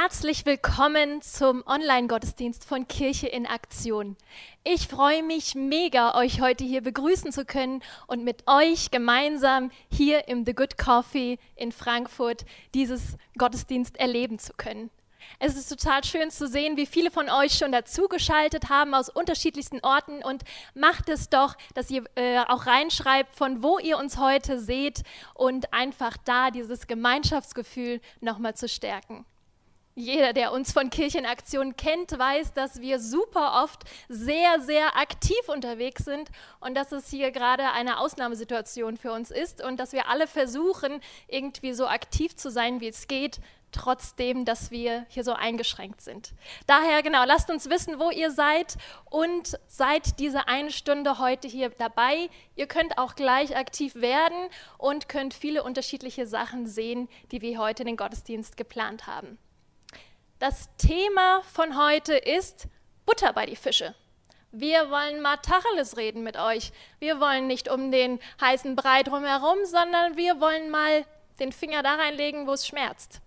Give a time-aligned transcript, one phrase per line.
[0.00, 4.16] Herzlich willkommen zum Online-Gottesdienst von Kirche in Aktion.
[4.62, 10.28] Ich freue mich mega, euch heute hier begrüßen zu können und mit euch gemeinsam hier
[10.28, 14.90] im The Good Coffee in Frankfurt dieses Gottesdienst erleben zu können.
[15.40, 19.80] Es ist total schön zu sehen, wie viele von euch schon dazugeschaltet haben aus unterschiedlichsten
[19.80, 20.44] Orten und
[20.74, 25.02] macht es doch, dass ihr äh, auch reinschreibt, von wo ihr uns heute seht
[25.34, 29.26] und einfach da dieses Gemeinschaftsgefühl nochmal zu stärken.
[29.98, 36.04] Jeder, der uns von Kirchenaktion kennt, weiß, dass wir super oft sehr, sehr aktiv unterwegs
[36.04, 40.28] sind und dass es hier gerade eine Ausnahmesituation für uns ist und dass wir alle
[40.28, 43.40] versuchen, irgendwie so aktiv zu sein, wie es geht,
[43.72, 46.32] trotzdem, dass wir hier so eingeschränkt sind.
[46.68, 48.76] Daher genau, lasst uns wissen, wo ihr seid
[49.10, 52.30] und seid diese eine Stunde heute hier dabei.
[52.54, 54.38] Ihr könnt auch gleich aktiv werden
[54.78, 59.38] und könnt viele unterschiedliche Sachen sehen, die wir heute in den Gottesdienst geplant haben.
[60.38, 62.68] Das Thema von heute ist
[63.06, 63.96] Butter bei die Fische.
[64.52, 66.70] Wir wollen mal Tacheles reden mit euch.
[67.00, 71.04] Wir wollen nicht um den heißen Brei drumherum, sondern wir wollen mal
[71.40, 73.20] den Finger da reinlegen, wo es schmerzt.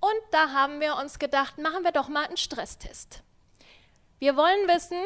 [0.00, 3.22] Und da haben wir uns gedacht, machen wir doch mal einen Stresstest.
[4.18, 4.98] Wir wollen wissen,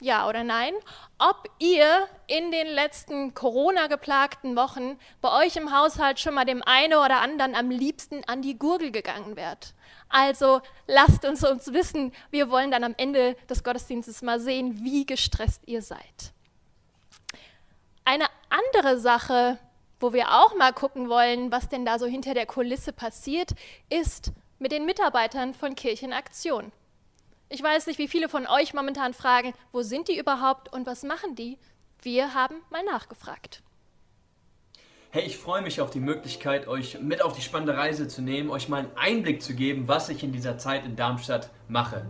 [0.00, 0.74] ja oder nein,
[1.18, 6.94] ob ihr in den letzten Corona-geplagten Wochen bei euch im Haushalt schon mal dem einen
[6.94, 9.74] oder anderen am liebsten an die Gurgel gegangen wärt.
[10.12, 15.06] Also lasst uns uns wissen, wir wollen dann am Ende des Gottesdienstes mal sehen, wie
[15.06, 16.32] gestresst ihr seid.
[18.04, 19.58] Eine andere Sache,
[20.00, 23.52] wo wir auch mal gucken wollen, was denn da so hinter der Kulisse passiert,
[23.88, 26.72] ist mit den Mitarbeitern von Kirchenaktion.
[27.48, 31.04] Ich weiß nicht, wie viele von euch momentan fragen, wo sind die überhaupt und was
[31.04, 31.58] machen die?
[32.02, 33.62] Wir haben mal nachgefragt.
[35.14, 38.48] Hey, ich freue mich auf die Möglichkeit, euch mit auf die spannende Reise zu nehmen,
[38.48, 42.06] euch mal einen Einblick zu geben, was ich in dieser Zeit in Darmstadt mache.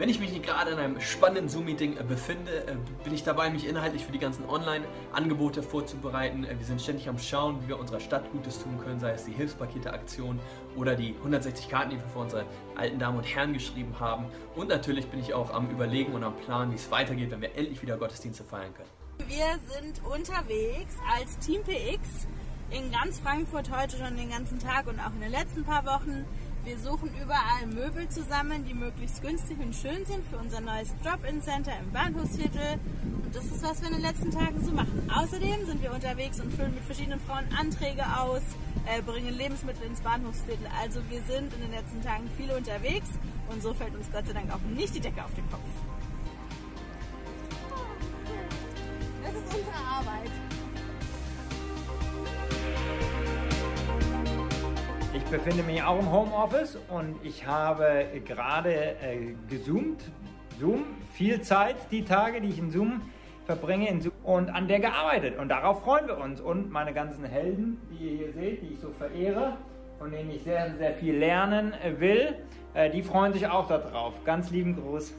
[0.00, 2.74] Wenn ich mich gerade in einem spannenden Zoom-Meeting äh, befinde, äh,
[3.04, 6.44] bin ich dabei, mich inhaltlich für die ganzen Online-Angebote vorzubereiten.
[6.44, 9.26] Äh, wir sind ständig am Schauen, wie wir unserer Stadt Gutes tun können, sei es
[9.26, 10.40] die Hilfspakete-Aktion
[10.74, 12.46] oder die 160 Karten, die wir für unsere
[12.76, 14.24] alten Damen und Herren geschrieben haben.
[14.56, 17.54] Und natürlich bin ich auch am Überlegen und am Plan, wie es weitergeht, wenn wir
[17.54, 19.28] endlich wieder Gottesdienste feiern können.
[19.28, 22.26] Wir sind unterwegs als Team PX
[22.70, 26.24] in ganz Frankfurt heute schon den ganzen Tag und auch in den letzten paar Wochen
[26.64, 31.72] wir suchen überall Möbel zusammen, die möglichst günstig und schön sind für unser neues Drop-In-Center
[31.80, 32.78] im Bahnhofsviertel.
[33.24, 35.10] Und das ist, was wir in den letzten Tagen so machen.
[35.14, 38.42] Außerdem sind wir unterwegs und füllen mit verschiedenen Frauen Anträge aus,
[38.86, 40.66] äh, bringen Lebensmittel ins Bahnhofsviertel.
[40.80, 43.08] Also wir sind in den letzten Tagen viel unterwegs
[43.48, 45.60] und so fällt uns Gott sei Dank auch nicht die Decke auf den Kopf.
[49.22, 50.30] Das ist unsere Arbeit.
[55.12, 60.04] Ich befinde mich auch im Homeoffice und ich habe gerade äh, gezoomt,
[60.60, 63.02] Zoom, viel Zeit, die Tage, die ich in Zoom
[63.44, 65.36] verbringe, in Zoom, und an der gearbeitet.
[65.36, 66.40] Und darauf freuen wir uns.
[66.40, 69.56] Und meine ganzen Helden, die ihr hier seht, die ich so verehre,
[69.98, 72.36] von denen ich sehr, sehr viel lernen äh, will,
[72.74, 74.22] äh, die freuen sich auch darauf.
[74.24, 75.12] Ganz lieben Gruß.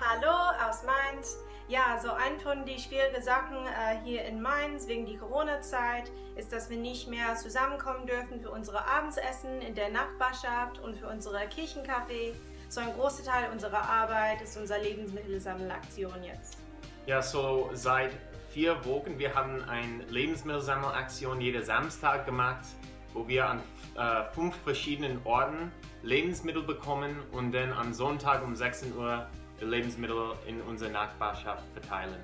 [0.00, 0.32] Hallo
[0.68, 1.38] aus Mainz.
[1.72, 6.52] Ja, so ein von den schwierigen Sachen äh, hier in Mainz wegen der Corona-Zeit ist,
[6.52, 11.48] dass wir nicht mehr zusammenkommen dürfen für unsere Abendsessen in der Nachbarschaft und für unsere
[11.48, 12.34] Kirchenkaffee.
[12.68, 16.58] So ein großer Teil unserer Arbeit ist unsere Lebensmittelsammelaktion jetzt.
[17.06, 18.10] Ja, so seit
[18.50, 22.66] vier Wochen, wir haben eine Lebensmittelsammelaktion jeden Samstag gemacht,
[23.14, 23.62] wo wir an
[23.96, 25.72] äh, fünf verschiedenen Orten
[26.02, 29.26] Lebensmittel bekommen und dann am Sonntag um 16 Uhr
[29.60, 32.20] Lebensmittel in unserer Nachbarschaft verteilen.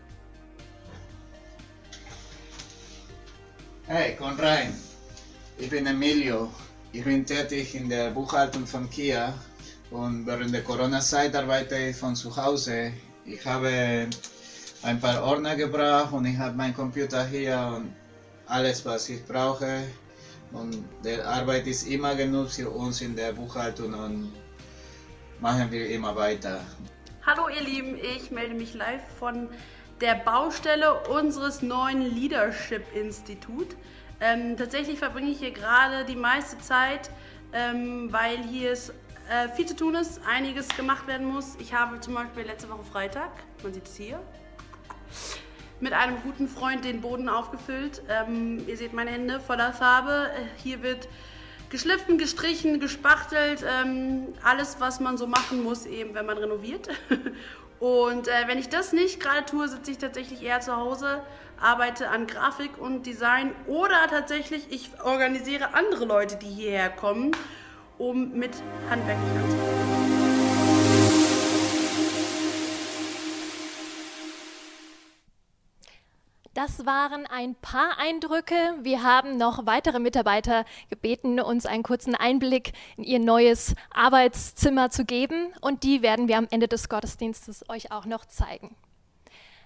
[3.86, 4.74] Hey, komm rein.
[5.56, 6.50] Ich bin Emilio.
[6.92, 9.34] Ich bin tätig in der Buchhaltung von Kia
[9.90, 12.92] und während der Corona-Zeit arbeite ich von zu Hause.
[13.24, 14.08] Ich habe
[14.82, 17.92] ein paar Ordner gebracht und ich habe meinen Computer hier und
[18.46, 19.84] alles, was ich brauche.
[20.52, 24.32] Und die Arbeit ist immer genug für uns in der Buchhaltung und
[25.40, 26.60] machen wir immer weiter.
[27.30, 29.50] Hallo ihr Lieben, ich melde mich live von
[30.00, 33.76] der Baustelle unseres neuen Leadership Institut.
[34.18, 37.10] Ähm, tatsächlich verbringe ich hier gerade die meiste Zeit,
[37.52, 38.94] ähm, weil hier ist,
[39.28, 41.56] äh, viel zu tun ist, einiges gemacht werden muss.
[41.56, 43.32] Ich habe zum Beispiel letzte Woche Freitag,
[43.62, 44.18] man sieht es hier,
[45.80, 48.00] mit einem guten Freund den Boden aufgefüllt.
[48.08, 50.30] Ähm, ihr seht meine Hände voller Farbe.
[50.34, 51.10] Äh, hier wird
[51.70, 56.88] geschliffen, gestrichen, gespachtelt, ähm, alles, was man so machen muss, eben wenn man renoviert.
[57.80, 61.22] Und äh, wenn ich das nicht gerade tue, sitze ich tatsächlich eher zu Hause,
[61.60, 67.32] arbeite an Grafik und Design oder tatsächlich ich organisiere andere Leute, die hierher kommen,
[67.98, 68.50] um mit
[68.90, 70.27] handwerklich anzufangen.
[76.54, 78.54] Das waren ein paar Eindrücke.
[78.80, 85.04] Wir haben noch weitere Mitarbeiter gebeten, uns einen kurzen Einblick in ihr neues Arbeitszimmer zu
[85.04, 88.76] geben und die werden wir am Ende des Gottesdienstes euch auch noch zeigen.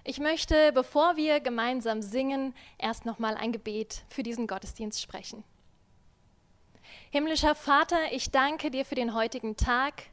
[0.03, 5.45] Ich möchte, bevor wir gemeinsam singen, erst noch mal ein Gebet für diesen Gottesdienst sprechen.
[7.09, 10.03] Himmlischer Vater, ich danke dir für den heutigen Tag.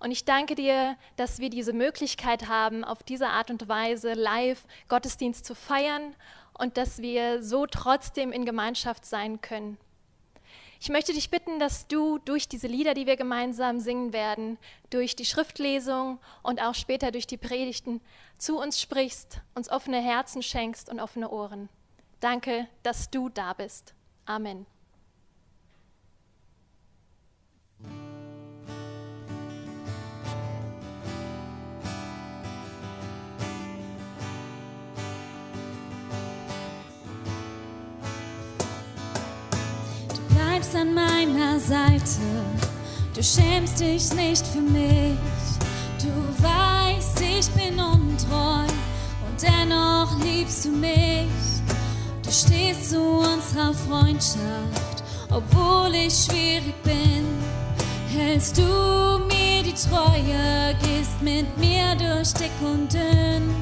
[0.00, 4.66] Und ich danke dir, dass wir diese Möglichkeit haben, auf diese Art und Weise live
[4.88, 6.16] Gottesdienst zu feiern
[6.54, 9.78] und dass wir so trotzdem in Gemeinschaft sein können.
[10.82, 14.56] Ich möchte dich bitten, dass du durch diese Lieder, die wir gemeinsam singen werden,
[14.88, 18.00] durch die Schriftlesung und auch später durch die Predigten
[18.38, 21.68] zu uns sprichst, uns offene Herzen schenkst und offene Ohren.
[22.20, 23.94] Danke, dass du da bist.
[24.24, 24.64] Amen.
[40.70, 42.20] Bleibst an meiner Seite.
[43.14, 45.18] Du schämst dich nicht für mich.
[45.98, 48.64] Du weißt, ich bin untreu
[49.26, 51.28] und dennoch liebst du mich.
[52.22, 57.26] Du stehst zu unserer Freundschaft, obwohl ich schwierig bin.
[58.08, 63.54] Hältst du mir die Treue, gehst mit mir durch dick und dünn.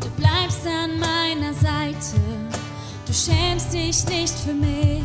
[0.00, 2.20] Du bleibst an meiner Seite,
[3.06, 5.02] du schämst dich nicht für mich.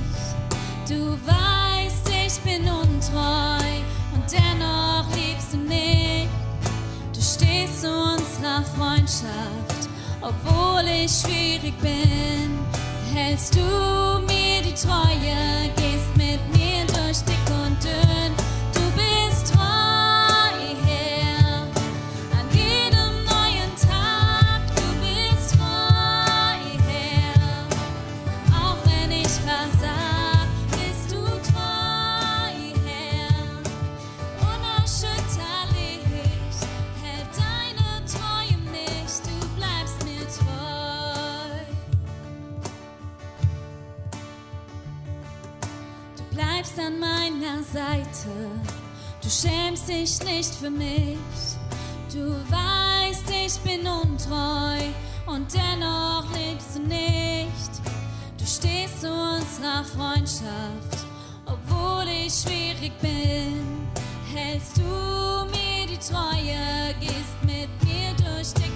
[0.87, 3.63] Du weißt, ich bin untreu
[4.13, 6.27] und dennoch liebst du mich.
[7.13, 9.87] Du stehst zu unserer Freundschaft,
[10.19, 12.59] obwohl ich schwierig bin.
[13.13, 13.61] Hältst du
[14.27, 18.42] mir die Treue, gehst mit mir durch dick und dünn.
[47.73, 48.29] Seite,
[49.19, 51.17] du schämst dich nicht für mich.
[52.13, 54.77] Du weißt, ich bin untreu
[55.25, 57.71] und dennoch liebst du nicht.
[58.37, 61.07] Du stehst zu unserer Freundschaft,
[61.47, 63.87] obwohl ich schwierig bin.
[64.31, 68.72] Hältst du mir die Treue, gehst mit mir durch dick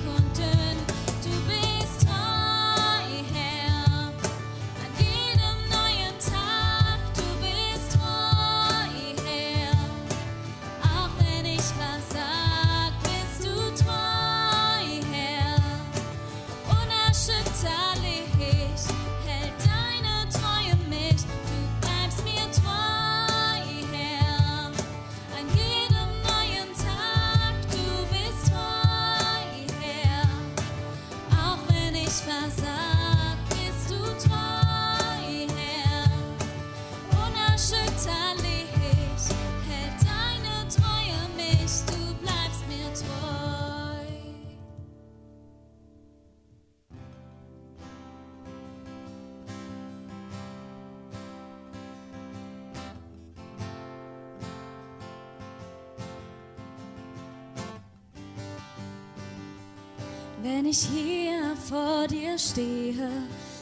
[62.57, 63.09] stehe,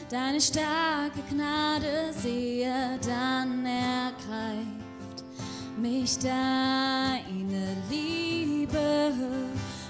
[0.08, 5.24] deine starke Gnade sehe, dann ergreift
[5.76, 9.12] mich deine Liebe.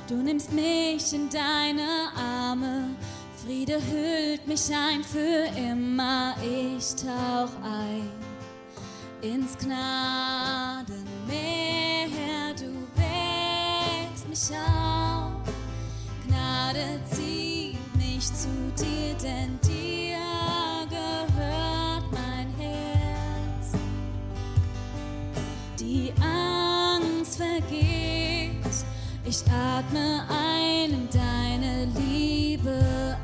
[0.09, 2.97] Du nimmst mich in deine Arme,
[3.45, 8.11] Friede hüllt mich ein für immer, ich tauch ein
[9.23, 10.87] ins Gnadenmeer,
[12.57, 15.31] du wächst mich auf.
[16.27, 17.46] Gnade zieht
[18.33, 20.19] zu dir, denn dir
[20.89, 23.73] gehört mein Herz.
[25.79, 28.75] Die Angst vergeht,
[29.25, 33.17] ich atme ein in deine Liebe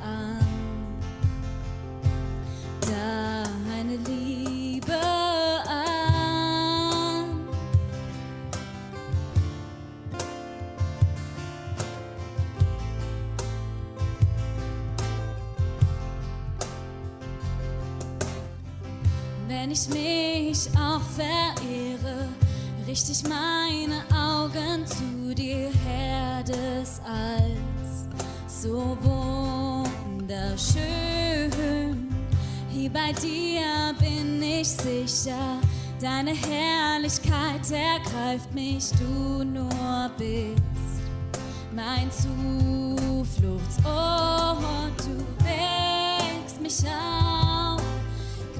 [19.73, 22.29] ich mich auch verehre,
[22.87, 28.07] richte ich meine Augen zu dir, Herr des Alls,
[28.47, 29.91] so wunderschön.
[32.69, 35.59] Hier bei dir bin ich sicher,
[35.99, 40.61] deine Herrlichkeit ergreift mich, du nur bist
[41.75, 47.42] mein Zufluchtsort, du wächst mich auf,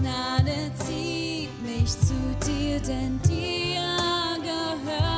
[0.03, 3.87] Gnade zieht mich zu dir, denn dir
[4.43, 5.12] gehört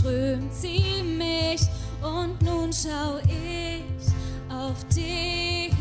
[0.00, 1.60] umströmt sie mich.
[2.02, 3.84] Und nun schau ich
[4.50, 5.72] auf dich,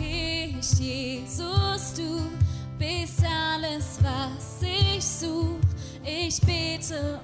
[0.79, 2.21] Jesus, du
[2.77, 5.59] bist alles, was ich such.
[6.03, 7.18] Ich bete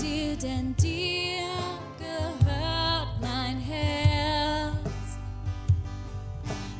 [0.00, 1.48] dir, denn dir
[1.98, 4.74] gehört mein Herz.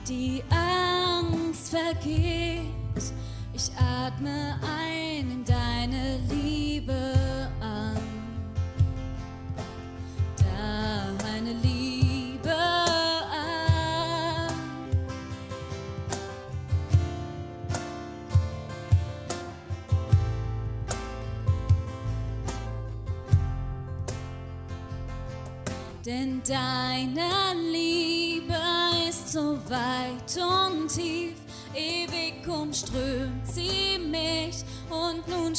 [0.08, 2.53] Die Angst vergeht,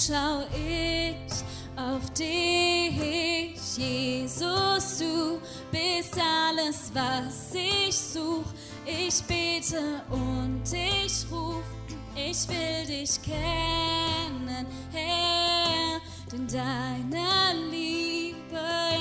[0.07, 1.15] schau ich
[1.75, 5.39] auf dich, Jesus, du
[5.71, 8.45] bist alles, was ich such.
[8.85, 11.63] Ich bete und ich ruf,
[12.15, 15.99] ich will dich kennen, Herr,
[16.31, 18.59] denn deine Liebe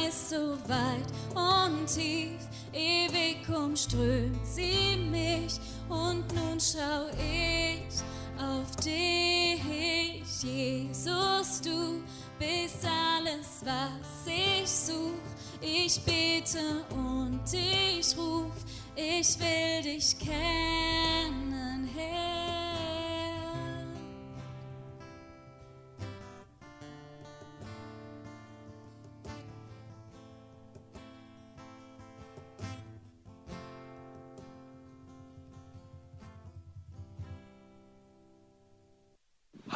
[0.08, 5.60] ist so weit und tief, ewig umströmt sie mich.
[5.88, 8.02] Und nun schau ich
[8.42, 10.13] auf dich,
[10.44, 12.02] Jesus, du
[12.38, 15.14] bist alles, was ich such.
[15.62, 18.52] Ich bete und ich ruf,
[18.94, 22.33] ich will dich kennen, Herr.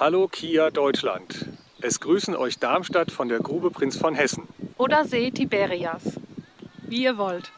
[0.01, 1.47] Hallo Kia Deutschland.
[1.81, 4.47] Es grüßen euch Darmstadt von der Grube Prinz von Hessen.
[4.77, 6.21] oder See Tiberias,
[6.87, 7.51] wie ihr wollt.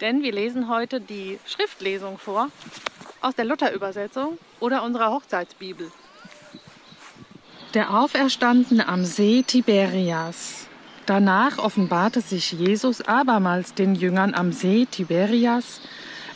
[0.00, 2.48] Denn wir lesen heute die Schriftlesung vor
[3.20, 5.92] aus der Luther-Übersetzung oder unserer Hochzeitsbibel.
[7.74, 10.66] Der Auferstandene am See Tiberias.
[11.04, 15.82] Danach offenbarte sich Jesus abermals den Jüngern am See Tiberias.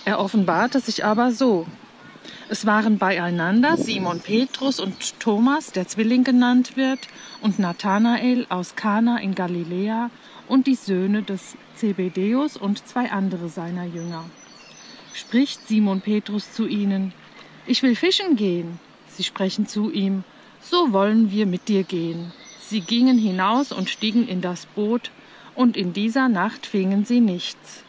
[0.04, 1.66] Er offenbarte sich aber so.
[2.50, 7.00] Es waren beieinander Simon Petrus und Thomas, der Zwilling genannt wird,
[7.40, 10.10] und Nathanael aus Kana in Galiläa
[10.46, 14.24] und die Söhne des Zebedeus und zwei andere seiner Jünger.
[15.14, 17.14] Spricht Simon Petrus zu ihnen,
[17.66, 18.78] ich will fischen gehen.
[19.08, 20.22] Sie sprechen zu ihm,
[20.60, 22.32] so wollen wir mit dir gehen.
[22.60, 25.10] Sie gingen hinaus und stiegen in das Boot,
[25.54, 27.84] und in dieser Nacht fingen sie nichts.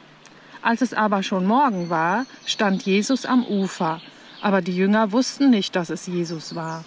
[0.62, 4.02] Als es aber schon Morgen war, stand Jesus am Ufer,
[4.46, 6.86] aber die Jünger wussten nicht, dass es Jesus war.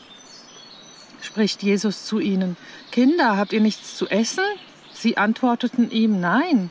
[1.20, 2.56] Spricht Jesus zu ihnen,
[2.92, 4.44] Kinder, habt ihr nichts zu essen?
[4.92, 6.70] Sie antworteten ihm, Nein.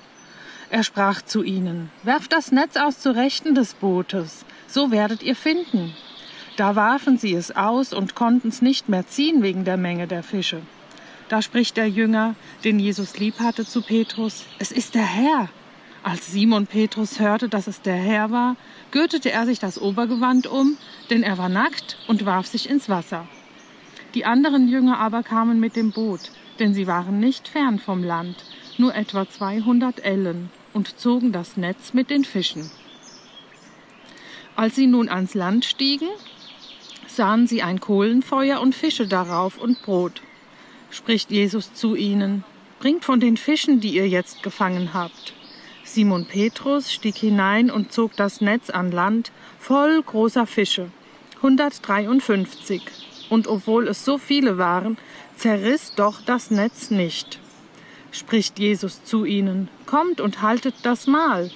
[0.70, 5.36] Er sprach zu ihnen, Werft das Netz aus zur Rechten des Bootes, so werdet ihr
[5.36, 5.94] finden.
[6.56, 10.24] Da warfen sie es aus und konnten es nicht mehr ziehen wegen der Menge der
[10.24, 10.62] Fische.
[11.27, 15.50] Da spricht der Jünger, den Jesus lieb hatte, zu Petrus, es ist der Herr.
[16.04, 18.56] Als Simon Petrus hörte, dass es der Herr war,
[18.92, 20.77] gürtete er sich das Obergewand um,
[21.10, 23.27] denn er war nackt und warf sich ins Wasser.
[24.13, 28.46] Die anderen Jünger aber kamen mit dem Boot, denn sie waren nicht fern vom Land,
[28.77, 32.70] nur etwa 200 Ellen, und zogen das Netz mit den Fischen.
[34.56, 36.08] Als sie nun ans Land stiegen,
[37.08, 40.22] sahen sie ein Kohlenfeuer und Fische darauf und Brot.
[40.89, 42.44] Spricht Jesus zu ihnen,
[42.80, 45.34] bringt von den Fischen, die ihr jetzt gefangen habt.
[45.88, 50.91] Simon Petrus stieg hinein und zog das Netz an Land voll großer Fische,
[51.38, 52.82] 153.
[53.29, 54.98] Und obwohl es so viele waren,
[55.38, 57.39] zerriss doch das Netz nicht.
[58.12, 61.51] Spricht Jesus zu ihnen, kommt und haltet das Mahl.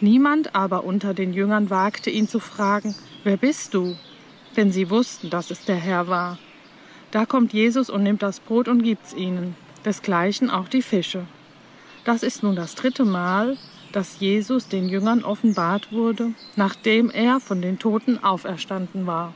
[0.00, 3.94] Niemand aber unter den Jüngern wagte ihn zu fragen, wer bist du?
[4.56, 6.38] Denn sie wussten, dass es der Herr war.
[7.10, 9.54] Da kommt Jesus und nimmt das Brot und gibt's ihnen,
[9.84, 11.26] desgleichen auch die Fische.
[12.06, 13.58] Das ist nun das dritte Mal,
[13.90, 19.34] dass Jesus den Jüngern offenbart wurde, nachdem er von den Toten auferstanden war.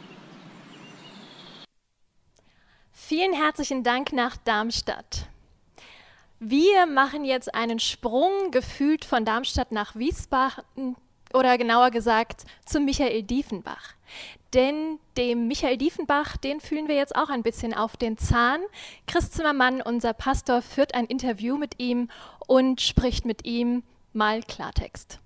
[2.92, 5.26] Vielen herzlichen Dank nach Darmstadt.
[6.38, 10.94] Wir machen jetzt einen Sprung gefühlt von Darmstadt nach Wiesbaden
[11.34, 13.94] oder genauer gesagt zu Michael Diefenbach.
[14.54, 18.60] Denn dem Michael Diefenbach, den fühlen wir jetzt auch ein bisschen auf den Zahn.
[19.06, 22.08] Chris Zimmermann, unser Pastor, führt ein Interview mit ihm
[22.48, 25.20] und spricht mit ihm mal Klartext.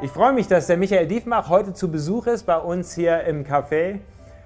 [0.00, 3.44] Ich freue mich, dass der Michael Diefenbach heute zu Besuch ist bei uns hier im
[3.44, 4.00] Café.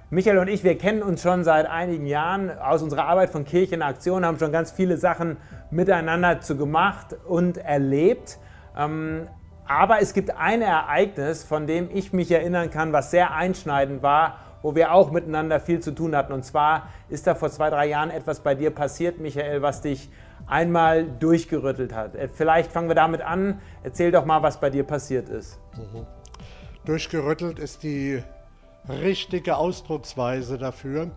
[0.09, 3.75] Michael und ich, wir kennen uns schon seit einigen Jahren aus unserer Arbeit von Kirche
[3.75, 5.37] in Aktion, haben schon ganz viele Sachen
[5.71, 8.37] miteinander zu gemacht und erlebt.
[8.79, 9.27] Ähm,
[9.67, 14.39] aber es gibt ein Ereignis, von dem ich mich erinnern kann, was sehr einschneidend war,
[14.63, 16.33] wo wir auch miteinander viel zu tun hatten.
[16.33, 20.09] Und zwar ist da vor zwei, drei Jahren etwas bei dir passiert, Michael, was dich
[20.47, 22.15] einmal durchgerüttelt hat.
[22.15, 23.61] Äh, vielleicht fangen wir damit an.
[23.83, 25.59] Erzähl doch mal, was bei dir passiert ist.
[25.75, 26.07] Mhm.
[26.85, 28.23] Durchgerüttelt ist die
[28.87, 31.11] richtige Ausdrucksweise dafür.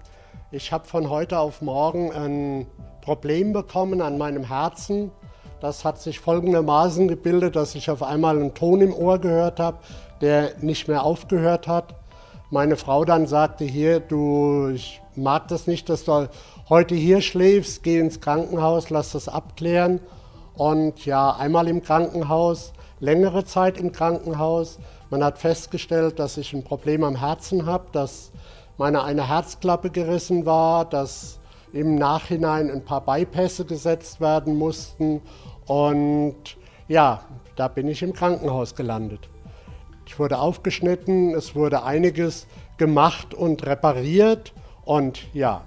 [0.50, 2.66] Ich habe von heute auf morgen ein
[3.00, 5.10] Problem bekommen an meinem Herzen.
[5.62, 9.78] Das hat sich folgendermaßen gebildet, dass ich auf einmal einen Ton im Ohr gehört habe,
[10.20, 11.94] der nicht mehr aufgehört hat.
[12.50, 16.28] Meine Frau dann sagte, hier, du, ich mag das nicht, dass du
[16.68, 20.00] heute hier schläfst, geh ins Krankenhaus, lass das abklären.
[20.56, 26.64] Und ja, einmal im Krankenhaus, längere Zeit im Krankenhaus, man hat festgestellt, dass ich ein
[26.64, 28.32] Problem am Herzen habe, dass
[28.78, 31.38] meine eine Herzklappe gerissen war, dass
[31.72, 35.22] im Nachhinein ein paar Bypässe gesetzt werden mussten.
[35.66, 36.56] Und
[36.88, 37.22] ja,
[37.56, 39.28] da bin ich im Krankenhaus gelandet.
[40.06, 42.46] Ich wurde aufgeschnitten, es wurde einiges
[42.76, 44.52] gemacht und repariert
[44.84, 45.62] und ja.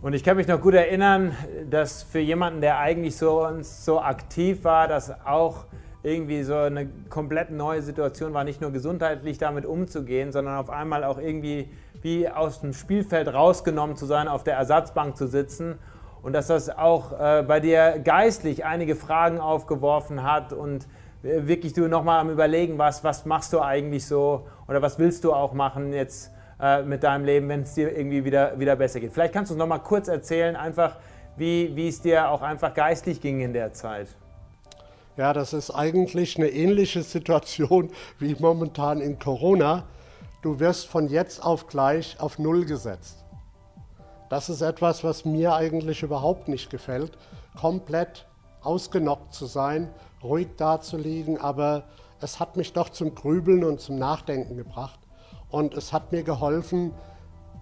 [0.00, 1.36] Und ich kann mich noch gut erinnern,
[1.68, 5.64] dass für jemanden, der eigentlich so, so aktiv war, dass auch
[6.04, 11.02] irgendwie so eine komplett neue Situation war, nicht nur gesundheitlich damit umzugehen, sondern auf einmal
[11.02, 11.68] auch irgendwie
[12.00, 15.78] wie aus dem Spielfeld rausgenommen zu sein, auf der Ersatzbank zu sitzen
[16.22, 20.86] und dass das auch äh, bei dir geistlich einige Fragen aufgeworfen hat und
[21.22, 25.24] äh, wirklich du nochmal am Überlegen warst, was machst du eigentlich so oder was willst
[25.24, 29.00] du auch machen jetzt äh, mit deinem Leben, wenn es dir irgendwie wieder, wieder besser
[29.00, 29.12] geht.
[29.12, 30.96] Vielleicht kannst du uns nochmal kurz erzählen, einfach
[31.36, 34.08] wie, wie es dir auch einfach geistlich ging in der Zeit.
[35.16, 39.84] Ja, das ist eigentlich eine ähnliche Situation wie momentan in Corona.
[40.42, 43.17] Du wirst von jetzt auf gleich auf Null gesetzt.
[44.28, 47.12] Das ist etwas, was mir eigentlich überhaupt nicht gefällt.
[47.58, 48.26] Komplett
[48.62, 49.88] ausgenockt zu sein,
[50.22, 51.84] ruhig dazulegen, aber
[52.20, 54.98] es hat mich doch zum Grübeln und zum Nachdenken gebracht.
[55.50, 56.92] Und es hat mir geholfen,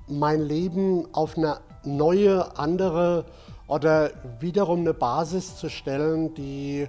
[0.09, 3.27] mein Leben auf eine neue, andere
[3.69, 6.89] oder wiederum eine Basis zu stellen, die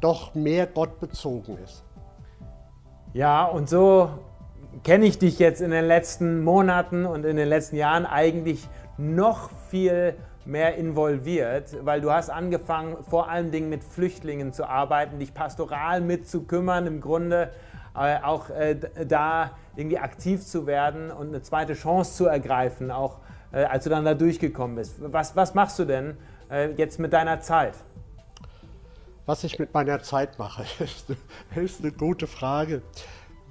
[0.00, 1.84] doch mehr Gott bezogen ist.
[3.12, 4.08] Ja, und so
[4.82, 9.50] kenne ich dich jetzt in den letzten Monaten und in den letzten Jahren eigentlich noch
[9.70, 15.32] viel mehr involviert, weil du hast angefangen, vor allen Dingen mit Flüchtlingen zu arbeiten, dich
[15.32, 17.50] pastoral mitzukümmern, im Grunde
[17.96, 18.76] äh, auch äh,
[19.06, 23.18] da irgendwie aktiv zu werden und eine zweite Chance zu ergreifen, auch
[23.52, 24.96] äh, als du dann da durchgekommen bist.
[24.98, 26.16] Was, was machst du denn
[26.50, 27.74] äh, jetzt mit deiner Zeit?
[29.26, 31.06] Was ich mit meiner Zeit mache, ist
[31.54, 32.82] ist eine gute Frage.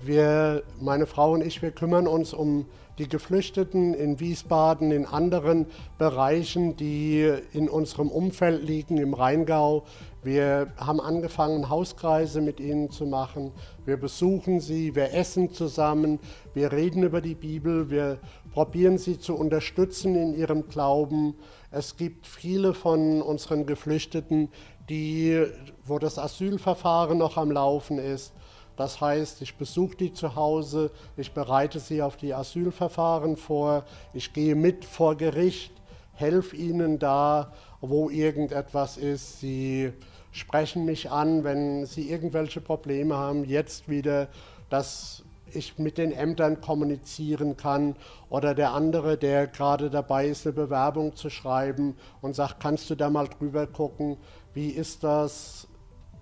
[0.01, 2.65] wir, meine Frau und ich, wir kümmern uns um
[2.97, 5.65] die Geflüchteten in Wiesbaden, in anderen
[5.97, 9.83] Bereichen, die in unserem Umfeld liegen, im Rheingau.
[10.21, 13.51] Wir haben angefangen, Hauskreise mit ihnen zu machen.
[13.85, 16.19] Wir besuchen sie, wir essen zusammen,
[16.53, 18.19] wir reden über die Bibel, wir
[18.53, 21.35] probieren sie zu unterstützen in ihrem Glauben.
[21.71, 24.49] Es gibt viele von unseren Geflüchteten,
[24.89, 25.45] die,
[25.83, 28.33] wo das Asylverfahren noch am Laufen ist.
[28.75, 34.33] Das heißt, ich besuche die zu Hause, ich bereite sie auf die Asylverfahren vor, ich
[34.33, 35.71] gehe mit vor Gericht,
[36.13, 39.39] helfe ihnen da, wo irgendetwas ist.
[39.39, 39.93] Sie
[40.31, 44.27] sprechen mich an, wenn sie irgendwelche Probleme haben, jetzt wieder,
[44.69, 45.23] dass
[45.55, 47.95] ich mit den Ämtern kommunizieren kann
[48.29, 52.95] oder der andere, der gerade dabei ist, eine Bewerbung zu schreiben und sagt, kannst du
[52.95, 54.17] da mal drüber gucken,
[54.53, 55.67] wie ist das,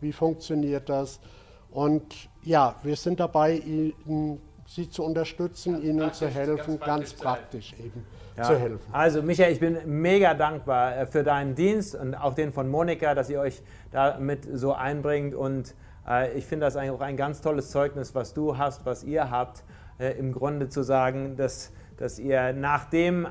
[0.01, 1.21] wie funktioniert das?
[1.69, 7.71] Und ja, wir sind dabei, Ihnen, Sie zu unterstützen, ganz Ihnen zu helfen, ganz praktisch,
[7.71, 8.05] ganz praktisch eben
[8.37, 8.43] ja.
[8.43, 8.79] zu helfen.
[8.91, 13.13] Also Michael, ich bin mega dankbar äh, für deinen Dienst und auch den von Monika,
[13.15, 15.35] dass ihr euch damit so einbringt.
[15.35, 15.75] Und
[16.07, 19.29] äh, ich finde das eigentlich auch ein ganz tolles Zeugnis, was du hast, was ihr
[19.29, 19.63] habt,
[19.99, 23.27] äh, im Grunde zu sagen, dass, dass ihr nachdem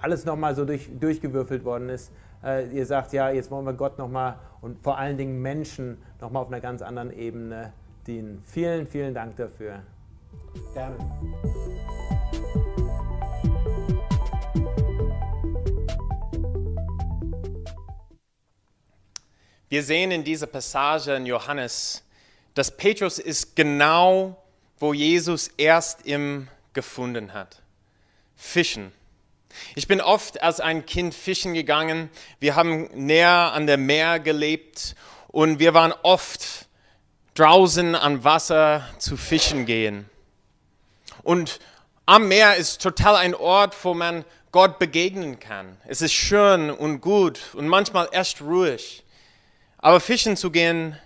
[0.00, 2.12] alles nochmal so durch, durchgewürfelt worden ist,
[2.44, 6.42] äh, ihr sagt, ja, jetzt wollen wir Gott nochmal und vor allen Dingen Menschen nochmal
[6.42, 7.72] auf einer ganz anderen Ebene
[8.08, 8.42] dienen.
[8.50, 9.82] Vielen, vielen Dank dafür.
[10.72, 10.96] Gerne.
[19.68, 22.02] Wir sehen in dieser Passage in Johannes,
[22.54, 24.42] dass Petrus ist genau,
[24.78, 27.60] wo Jesus erst ihm gefunden hat.
[28.34, 28.92] Fischen.
[29.74, 32.08] Ich bin oft als ein Kind fischen gegangen.
[32.40, 34.94] Wir haben näher an der Meer gelebt
[35.28, 36.67] und wir waren oft
[37.38, 40.10] draußen am Wasser zu fischen gehen.
[41.22, 41.60] Und
[42.04, 45.76] am Meer ist total ein Ort, wo man Gott begegnen kann.
[45.86, 49.04] Es ist schön und gut und manchmal echt ruhig.
[49.76, 50.98] Aber fischen zu gehen,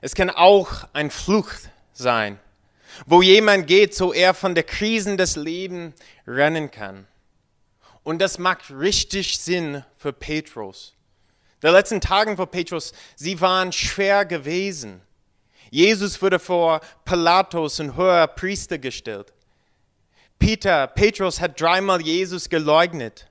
[0.00, 2.38] es kann auch ein Flucht sein,
[3.06, 5.94] wo jemand geht, so er von der Krisen des Lebens
[6.28, 7.08] rennen kann.
[8.04, 10.94] Und das macht richtig Sinn für Petrus.
[11.60, 15.00] Die letzten Tagen für Petrus, sie waren schwer gewesen.
[15.72, 19.32] Jesus wurde vor Pilatus und hoher Priester gestellt.
[20.38, 23.30] Peter, Petrus hat dreimal Jesus geleugnet.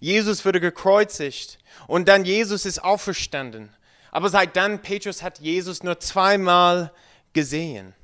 [0.00, 3.72] Jesus wurde gekreuzigt und dann Jesus ist auferstanden.
[4.10, 6.92] Aber seit dann, Petrus hat Jesus nur zweimal
[7.34, 7.94] gesehen.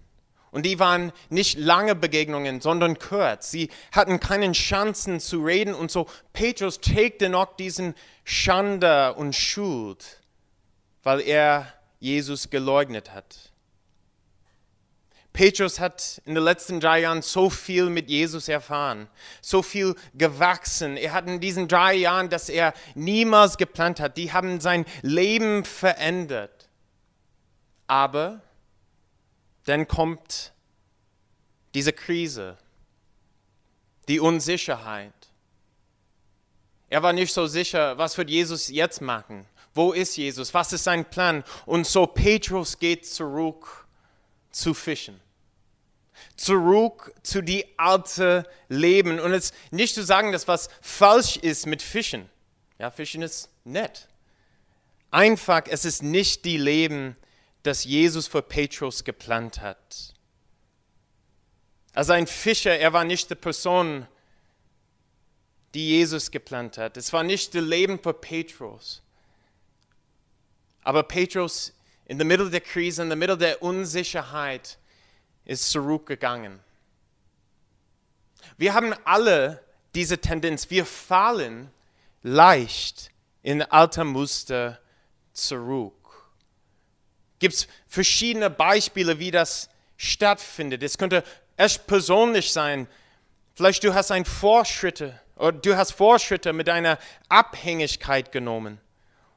[0.53, 3.51] Und die waren nicht lange Begegnungen, sondern kurz.
[3.51, 10.21] Sie hatten keinen Chancen zu reden und so Petrus trägt noch diesen Schande und Schuld,
[11.03, 11.67] weil er
[11.99, 13.52] Jesus geleugnet hat.
[15.33, 19.09] Petrus hat in den letzten drei Jahren so viel mit Jesus erfahren,
[19.41, 20.97] so viel gewachsen.
[20.97, 25.65] Er hat in diesen drei Jahren, dass er niemals geplant hat, die haben sein Leben
[25.65, 26.69] verändert.
[27.87, 28.43] Aber
[29.65, 30.53] dann kommt
[31.75, 32.59] diese Krise,
[34.09, 35.15] die Unsicherheit.
[36.91, 39.47] Er war nicht so sicher, was wird Jesus jetzt machen?
[39.73, 40.53] Wo ist Jesus?
[40.53, 41.43] Was ist sein Plan?
[41.65, 43.82] Und so Petrus geht zurück
[44.53, 45.21] zu fischen.
[46.37, 49.19] Zurück zu die alte Leben.
[49.19, 52.29] Und es nicht zu sagen, dass was falsch ist mit Fischen.
[52.79, 54.09] Ja, Fischen ist nett.
[55.11, 57.17] Einfach, es ist nicht die Leben,
[57.63, 60.15] das Jesus für Petrus geplant hat.
[61.95, 64.07] Also ein Fischer, er war nicht die Person,
[65.75, 66.97] die Jesus geplant hat.
[66.97, 69.03] Es war nicht das Leben für Petrus.
[70.83, 71.73] Aber Petrus
[72.07, 74.79] in der Mitte der Krise, in der Mitte der Unsicherheit
[75.45, 76.61] ist zurückgegangen.
[78.57, 79.63] Wir haben alle
[79.95, 81.71] diese Tendenz, wir fallen
[82.23, 83.11] leicht
[83.43, 84.81] in alte Muster
[85.33, 86.03] zurück
[87.43, 90.83] gibt es verschiedene Beispiele, wie das stattfindet.
[90.85, 91.25] Es könnte
[91.57, 92.87] erst persönlich sein.
[93.55, 98.81] Vielleicht du hast ein Fortschritte oder du hast Fortschritte mit deiner Abhängigkeit genommen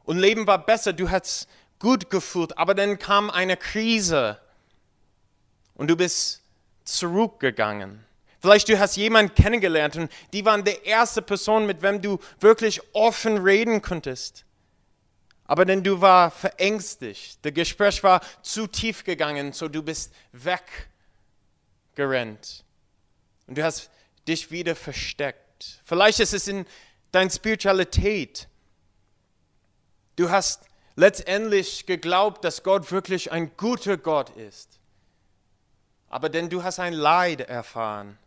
[0.03, 1.49] und Leben war besser, du hast
[1.79, 4.39] gut gefühlt, aber dann kam eine Krise
[5.75, 6.41] und du bist
[6.83, 8.03] zurückgegangen.
[8.39, 12.79] Vielleicht du hast jemanden kennengelernt und die waren die erste Person, mit wem du wirklich
[12.93, 14.45] offen reden konntest.
[15.45, 20.13] Aber denn du war verängstigt, das Gespräch war zu tief gegangen, so du bist
[21.95, 22.63] weggerannt.
[23.47, 23.89] Und du hast
[24.27, 25.81] dich wieder versteckt.
[25.83, 26.65] Vielleicht ist es in
[27.11, 28.47] deiner Spiritualität.
[30.15, 30.61] Du hast
[30.95, 34.79] letztendlich geglaubt, dass Gott wirklich ein guter Gott ist.
[36.09, 38.17] aber denn du hast ein Leid erfahren.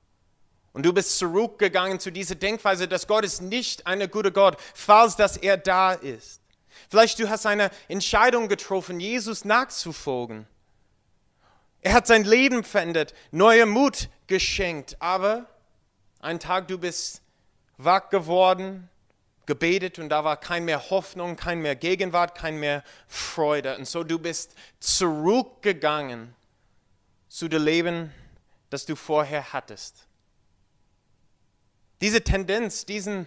[0.75, 5.17] Und du bist zurückgegangen zu dieser Denkweise, dass Gott ist nicht ein guter Gott, falls
[5.17, 6.43] dass er da ist.
[6.91, 10.47] Vielleicht du hast eine Entscheidung getroffen, Jesus nachzufolgen.
[11.81, 15.47] Er hat sein Leben verändert, neue Mut geschenkt, aber
[16.21, 17.23] einen Tag du bist
[17.79, 18.91] wach geworden,
[19.49, 23.77] gebetet und da war kein mehr Hoffnung, kein mehr Gegenwart, kein mehr Freude.
[23.77, 26.35] Und so du bist zurückgegangen
[27.29, 28.13] zu dem Leben,
[28.71, 30.07] das du vorher hattest.
[32.03, 33.27] Diese Tendenz, diesen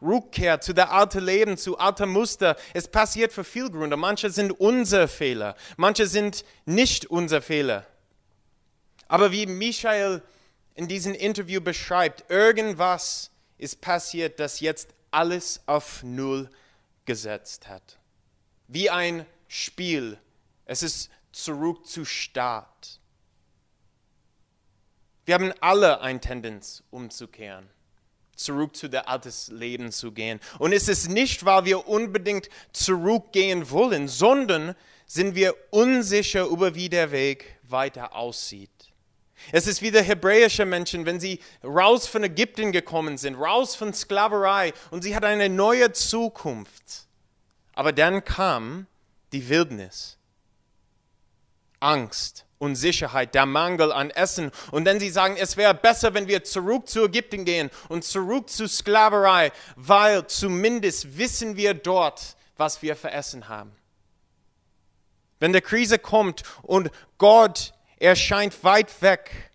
[0.00, 3.98] Rückkehr zu der alten Leben, zu alten Muster, es passiert für viele Gründe.
[3.98, 7.86] Manche sind unsere Fehler, manche sind nicht unsere Fehler.
[9.06, 10.22] Aber wie Michael
[10.74, 16.48] in diesem Interview beschreibt, irgendwas ist passiert, das jetzt alles auf Null
[17.04, 17.98] gesetzt hat.
[18.68, 20.18] Wie ein Spiel.
[20.64, 23.00] Es ist zurück zu Start.
[25.24, 27.68] Wir haben alle eine Tendenz umzukehren,
[28.34, 30.40] zurück zu der altes Leben zu gehen.
[30.58, 34.74] Und es ist nicht, weil wir unbedingt zurückgehen wollen, sondern
[35.06, 38.70] sind wir unsicher über wie der Weg weiter aussieht.
[39.52, 43.92] Es ist wie der hebräische Menschen, wenn sie raus von Ägypten gekommen sind, raus von
[43.92, 47.06] Sklaverei und sie hat eine neue Zukunft.
[47.74, 48.86] Aber dann kam
[49.32, 50.18] die Wildnis,
[51.80, 54.52] Angst, Unsicherheit, der Mangel an Essen.
[54.70, 58.50] Und dann sie sagen, es wäre besser, wenn wir zurück zu Ägypten gehen und zurück
[58.50, 63.72] zu Sklaverei, weil zumindest wissen wir dort, was wir für Essen haben.
[65.38, 69.52] Wenn die Krise kommt und Gott erscheint weit weg,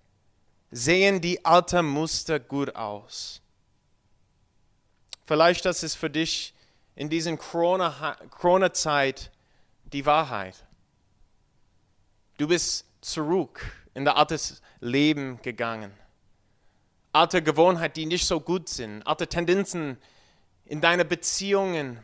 [0.71, 3.41] sehen die alten Muster gut aus.
[5.25, 6.53] Vielleicht das ist für dich
[6.95, 9.31] in dieser Corona-Zeit
[9.91, 10.63] die Wahrheit.
[12.37, 13.61] Du bist zurück
[13.93, 14.39] in das alte
[14.79, 15.91] Leben gegangen.
[17.13, 19.97] Alte Gewohnheiten, die nicht so gut sind, alte Tendenzen
[20.65, 21.99] in deinen Beziehungen.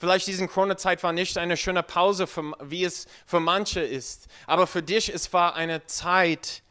[0.00, 4.66] Vielleicht diese Corona-Zeit war nicht eine schöne Pause, für, wie es für manche ist, aber
[4.66, 6.62] für dich es war eine Zeit,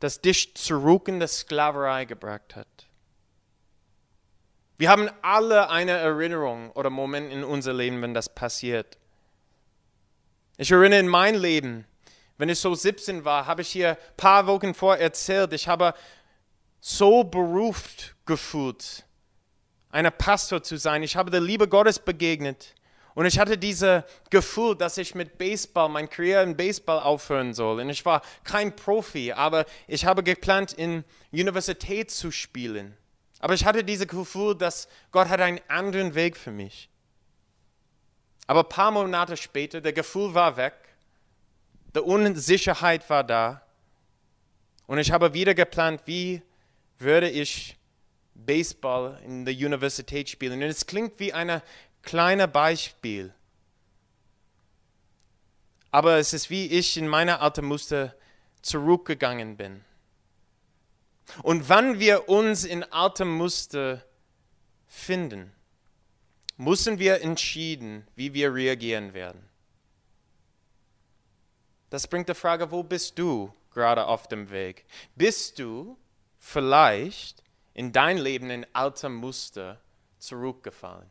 [0.00, 2.66] das dich zurück in die Sklaverei gebracht hat.
[4.78, 8.96] Wir haben alle eine Erinnerung oder Moment in unser Leben, wenn das passiert.
[10.56, 11.86] Ich erinnere in mein Leben,
[12.38, 15.92] wenn ich so 17 war, habe ich hier ein paar Wochen vor erzählt, ich habe
[16.80, 19.05] so beruft gefühlt,
[20.04, 21.02] ein Pastor zu sein.
[21.02, 22.74] Ich habe der Liebe Gottes begegnet.
[23.14, 27.80] Und ich hatte dieses Gefühl, dass ich mit Baseball, mein Karriere in Baseball aufhören soll.
[27.80, 32.94] Und ich war kein Profi, aber ich habe geplant, in Universität zu spielen.
[33.38, 36.90] Aber ich hatte dieses Gefühl, dass Gott hat einen anderen Weg für mich.
[38.46, 40.74] Aber ein paar Monate später, der Gefühl war weg.
[41.94, 43.62] Die Unsicherheit war da.
[44.86, 46.42] Und ich habe wieder geplant, wie
[46.98, 47.76] würde ich
[48.44, 50.62] Baseball in der Universität spielen.
[50.62, 51.62] Und es klingt wie ein
[52.02, 53.32] kleines Beispiel.
[55.90, 58.14] Aber es ist wie ich in meiner alten Muster
[58.62, 59.84] zurückgegangen bin.
[61.42, 64.04] Und wann wir uns in altem Muster
[64.86, 65.52] finden,
[66.56, 69.48] müssen wir entschieden, wie wir reagieren werden.
[71.90, 74.84] Das bringt die Frage, wo bist du gerade auf dem Weg?
[75.14, 75.96] Bist du
[76.38, 77.42] vielleicht
[77.76, 79.78] in dein Leben in altem Muster
[80.18, 81.10] zurückgefallen?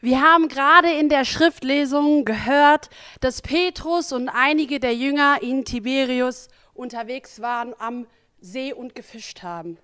[0.00, 2.88] Wir haben gerade in der Schriftlesung gehört,
[3.20, 8.06] dass Petrus und einige der Jünger in Tiberius unterwegs waren am
[8.40, 9.78] See und gefischt haben.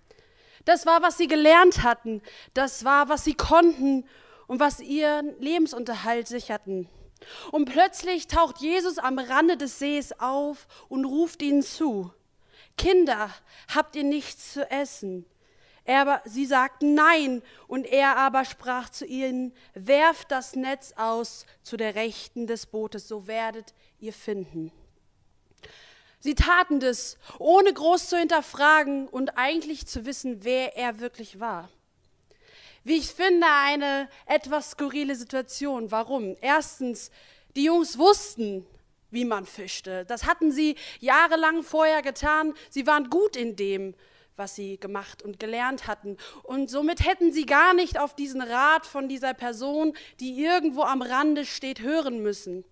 [0.64, 2.20] Das war, was sie gelernt hatten,
[2.54, 4.04] das war, was sie konnten
[4.46, 6.88] und was ihren Lebensunterhalt sicherten.
[7.50, 12.12] Und plötzlich taucht Jesus am Rande des Sees auf und ruft ihnen zu.
[12.76, 13.30] Kinder,
[13.74, 15.26] habt ihr nichts zu essen?
[15.84, 21.78] Er, sie sagten nein, und er aber sprach zu ihnen, werft das Netz aus zu
[21.78, 24.70] der Rechten des Bootes, so werdet ihr finden.
[26.20, 31.68] Sie taten das, ohne groß zu hinterfragen und eigentlich zu wissen, wer er wirklich war.
[32.84, 35.90] Wie ich finde, eine etwas skurrile Situation.
[35.90, 36.36] Warum?
[36.40, 37.10] Erstens,
[37.54, 38.66] die Jungs wussten,
[39.10, 40.04] wie man fischte.
[40.06, 42.54] Das hatten sie jahrelang vorher getan.
[42.70, 43.94] Sie waren gut in dem
[44.38, 46.16] was sie gemacht und gelernt hatten.
[46.44, 51.02] Und somit hätten sie gar nicht auf diesen Rat von dieser Person, die irgendwo am
[51.02, 52.64] Rande steht, hören müssen.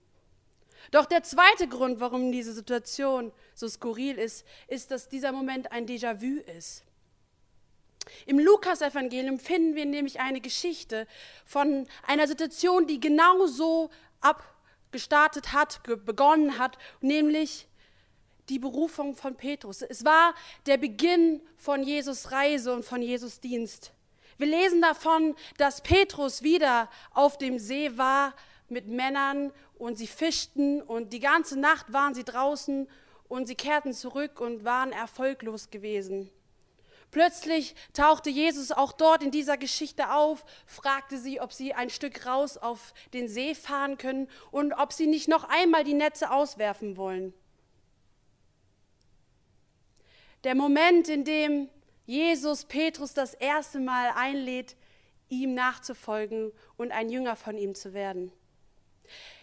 [0.90, 5.86] Doch der zweite Grund, warum diese Situation so skurril ist, ist, dass dieser Moment ein
[5.86, 6.84] Déjà-vu ist.
[8.26, 11.06] Im Lukas-Evangelium finden wir nämlich eine Geschichte
[11.44, 17.66] von einer Situation, die genauso abgestartet hat, begonnen hat, nämlich
[18.48, 19.82] die Berufung von Petrus.
[19.82, 20.34] Es war
[20.66, 23.92] der Beginn von Jesus Reise und von Jesus Dienst.
[24.38, 28.34] Wir lesen davon, dass Petrus wieder auf dem See war
[28.70, 32.88] mit Männern und sie fischten und die ganze Nacht waren sie draußen
[33.28, 36.30] und sie kehrten zurück und waren erfolglos gewesen.
[37.10, 42.26] Plötzlich tauchte Jesus auch dort in dieser Geschichte auf, fragte sie, ob sie ein Stück
[42.26, 46.96] raus auf den See fahren können und ob sie nicht noch einmal die Netze auswerfen
[46.96, 47.32] wollen.
[50.44, 51.68] Der Moment, in dem
[52.04, 54.76] Jesus Petrus das erste Mal einlädt,
[55.28, 58.32] ihm nachzufolgen und ein Jünger von ihm zu werden.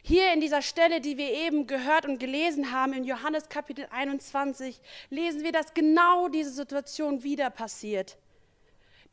[0.02, 4.82] Hier in dieser Stelle, die wir eben gehört und gelesen haben, in Johannes Kapitel 21,
[5.10, 8.18] lesen wir, dass genau diese Situation wieder passiert.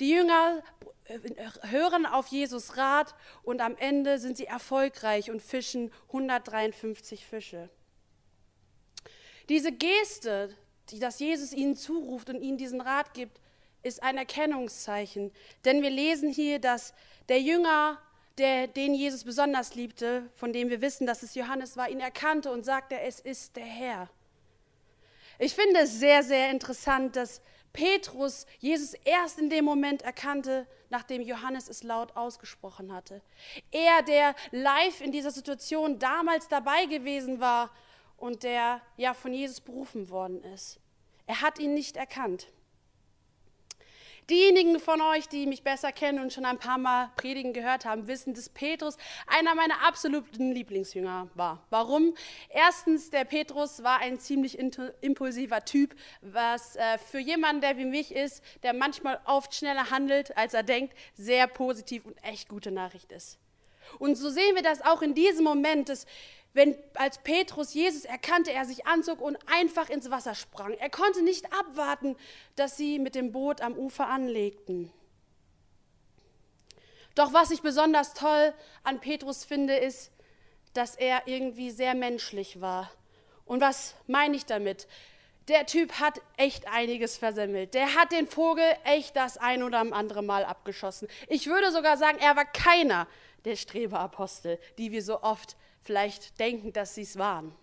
[0.00, 0.62] Die Jünger
[1.04, 1.18] äh,
[1.68, 7.68] hören auf Jesus Rat und am Ende sind sie erfolgreich und fischen 153 Fische.
[9.48, 10.56] Diese Geste,
[10.90, 13.40] die das Jesus ihnen zuruft und ihnen diesen Rat gibt,
[13.82, 15.32] ist ein Erkennungszeichen.
[15.64, 16.94] Denn wir lesen hier, dass
[17.28, 17.98] der Jünger
[18.40, 22.50] der, den Jesus besonders liebte, von dem wir wissen, dass es Johannes war, ihn erkannte
[22.50, 24.08] und sagte, es ist der Herr.
[25.38, 31.22] Ich finde es sehr, sehr interessant, dass Petrus Jesus erst in dem Moment erkannte, nachdem
[31.22, 33.22] Johannes es laut ausgesprochen hatte.
[33.70, 37.70] Er, der live in dieser Situation damals dabei gewesen war
[38.16, 40.80] und der ja von Jesus berufen worden ist.
[41.26, 42.48] Er hat ihn nicht erkannt.
[44.30, 48.06] Diejenigen von euch, die mich besser kennen und schon ein paar Mal Predigen gehört haben,
[48.06, 51.64] wissen, dass Petrus einer meiner absoluten Lieblingsjünger war.
[51.70, 52.14] Warum?
[52.48, 54.56] Erstens, der Petrus war ein ziemlich
[55.00, 60.36] impulsiver Typ, was äh, für jemanden, der wie mich ist, der manchmal oft schneller handelt,
[60.36, 63.40] als er denkt, sehr positiv und echt gute Nachricht ist.
[63.98, 66.06] Und so sehen wir das auch in diesem Moment, dass
[66.52, 70.72] wenn als Petrus Jesus erkannte, er sich anzog und einfach ins Wasser sprang.
[70.74, 72.16] Er konnte nicht abwarten,
[72.56, 74.92] dass sie mit dem Boot am Ufer anlegten.
[77.14, 80.12] Doch was ich besonders toll an Petrus finde, ist,
[80.72, 82.90] dass er irgendwie sehr menschlich war.
[83.44, 84.86] Und was meine ich damit?
[85.48, 87.74] Der Typ hat echt einiges versemmelt.
[87.74, 91.08] Der hat den Vogel echt das ein oder andere Mal abgeschossen.
[91.28, 93.08] Ich würde sogar sagen, er war keiner
[93.44, 97.54] der Streberapostel, die wir so oft vielleicht denken, dass sie es waren.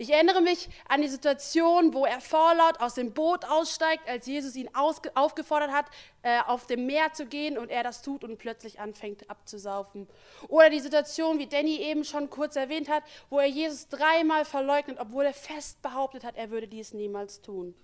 [0.00, 4.54] Ich erinnere mich an die Situation, wo er vorlaut aus dem Boot aussteigt, als Jesus
[4.54, 5.86] ihn aufgefordert hat,
[6.22, 10.06] äh, auf dem Meer zu gehen und er das tut und plötzlich anfängt abzusaufen.
[10.46, 14.98] Oder die Situation, wie Danny eben schon kurz erwähnt hat, wo er Jesus dreimal verleugnet,
[15.00, 17.74] obwohl er fest behauptet hat, er würde dies niemals tun.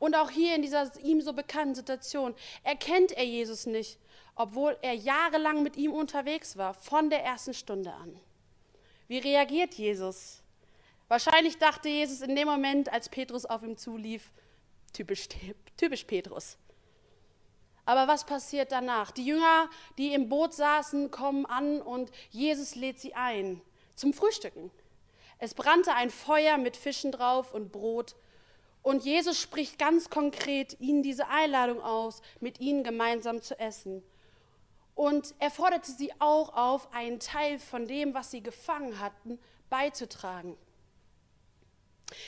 [0.00, 2.34] Und auch hier in dieser ihm so bekannten Situation
[2.64, 4.00] erkennt er Jesus nicht
[4.42, 8.18] obwohl er jahrelang mit ihm unterwegs war, von der ersten Stunde an.
[9.06, 10.42] Wie reagiert Jesus?
[11.06, 14.32] Wahrscheinlich dachte Jesus in dem Moment, als Petrus auf ihm zulief,
[14.92, 15.28] typisch,
[15.76, 16.58] typisch Petrus.
[17.84, 19.12] Aber was passiert danach?
[19.12, 23.60] Die Jünger, die im Boot saßen, kommen an und Jesus lädt sie ein
[23.94, 24.72] zum Frühstücken.
[25.38, 28.16] Es brannte ein Feuer mit Fischen drauf und Brot.
[28.82, 34.02] Und Jesus spricht ganz konkret ihnen diese Einladung aus, mit ihnen gemeinsam zu essen.
[34.94, 39.38] Und er forderte sie auch auf, einen Teil von dem, was sie gefangen hatten,
[39.70, 40.56] beizutragen.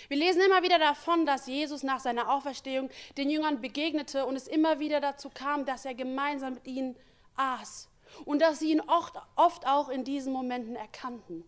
[0.08, 4.48] Wir lesen immer wieder davon, dass Jesus nach seiner Auferstehung den Jüngern begegnete und es
[4.48, 6.96] immer wieder dazu kam, dass er gemeinsam mit ihnen
[7.36, 7.88] aß
[8.24, 11.44] und dass sie ihn oft, oft auch in diesen Momenten erkannten.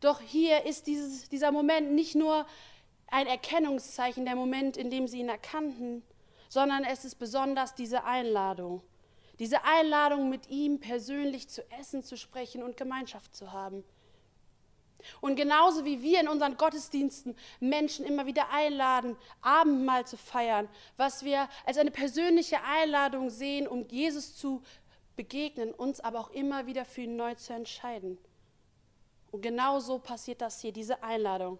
[0.00, 2.46] Doch hier ist dieses, dieser Moment nicht nur
[3.06, 6.02] ein Erkennungszeichen, der Moment, in dem sie ihn erkannten,
[6.48, 8.82] sondern es ist besonders diese Einladung.
[9.40, 13.82] Diese Einladung, mit ihm persönlich zu essen, zu sprechen und Gemeinschaft zu haben.
[15.20, 21.24] Und genauso wie wir in unseren Gottesdiensten Menschen immer wieder einladen, Abendmahl zu feiern, was
[21.24, 24.62] wir als eine persönliche Einladung sehen, um Jesus zu
[25.16, 28.18] begegnen, uns aber auch immer wieder für ihn neu zu entscheiden.
[29.30, 31.58] Und genau so passiert das hier, diese Einladung.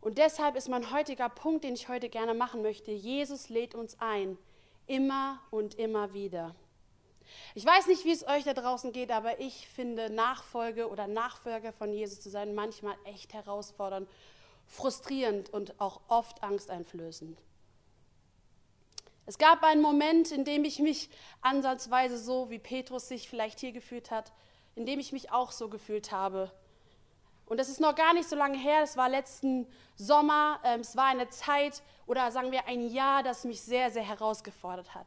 [0.00, 3.96] Und deshalb ist mein heutiger Punkt, den ich heute gerne machen möchte, Jesus lädt uns
[4.00, 4.38] ein,
[4.90, 6.52] Immer und immer wieder.
[7.54, 11.72] Ich weiß nicht, wie es euch da draußen geht, aber ich finde Nachfolge oder Nachfolger
[11.72, 14.08] von Jesus zu sein manchmal echt herausfordernd,
[14.66, 17.38] frustrierend und auch oft angsteinflößend.
[19.26, 21.08] Es gab einen Moment, in dem ich mich
[21.40, 24.32] ansatzweise so, wie Petrus sich vielleicht hier gefühlt hat,
[24.74, 26.50] in dem ich mich auch so gefühlt habe.
[27.46, 30.96] Und das ist noch gar nicht so lange her, das war letzten Sommer, ähm, es
[30.96, 31.80] war eine Zeit
[32.10, 35.06] oder sagen wir ein Jahr, das mich sehr, sehr herausgefordert hat.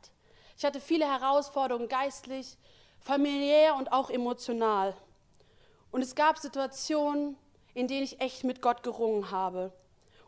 [0.58, 2.58] Ich hatte viele Herausforderungen geistlich,
[3.02, 4.96] familiär und auch emotional.
[5.92, 7.36] Und es gab Situationen,
[7.74, 9.74] in denen ich echt mit Gott gerungen habe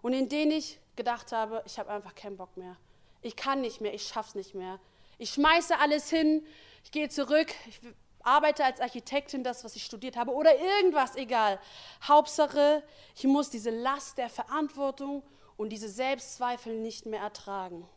[0.02, 2.76] und in denen ich gedacht habe, ich habe einfach keinen Bock mehr.
[3.22, 4.78] Ich kann nicht mehr, ich schaff's nicht mehr.
[5.18, 6.46] Ich schmeiße alles hin,
[6.84, 7.80] ich gehe zurück, ich
[8.22, 11.58] arbeite als Architektin, das, was ich studiert habe, oder irgendwas, egal.
[12.04, 12.84] Hauptsache,
[13.16, 15.24] ich muss diese Last der Verantwortung
[15.58, 17.88] und diese Selbstzweifel nicht mehr ertragen.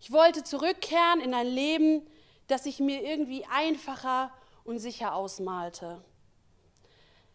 [0.00, 2.06] Ich wollte zurückkehren in ein Leben,
[2.46, 4.32] das ich mir irgendwie einfacher
[4.64, 6.02] und sicher ausmalte.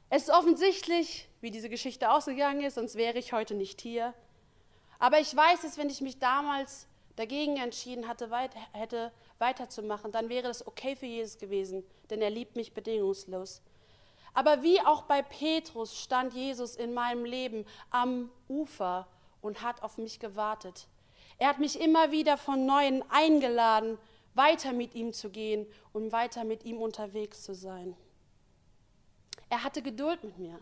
[0.10, 4.14] Es ist offensichtlich, wie diese Geschichte ausgegangen ist, sonst wäre ich heute nicht hier.
[5.00, 10.30] Aber ich weiß, dass wenn ich mich damals dagegen entschieden hatte, weit, hätte weiterzumachen, dann
[10.30, 13.62] wäre das okay für Jesus gewesen, denn er liebt mich bedingungslos.
[14.34, 19.08] Aber wie auch bei Petrus stand Jesus in meinem Leben am Ufer
[19.44, 20.88] und hat auf mich gewartet.
[21.38, 24.00] Er hat mich immer wieder von neuem eingeladen,
[24.34, 27.96] weiter mit ihm zu gehen und weiter mit ihm unterwegs zu sein.
[29.50, 30.60] Er hatte Geduld mit mir.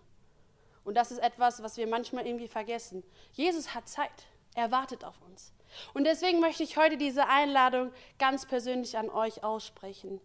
[0.84, 3.04] Und das ist etwas, was wir manchmal irgendwie vergessen.
[3.34, 4.26] Jesus hat Zeit.
[4.56, 5.54] Er wartet auf uns.
[5.94, 10.20] Und deswegen möchte ich heute diese Einladung ganz persönlich an euch aussprechen.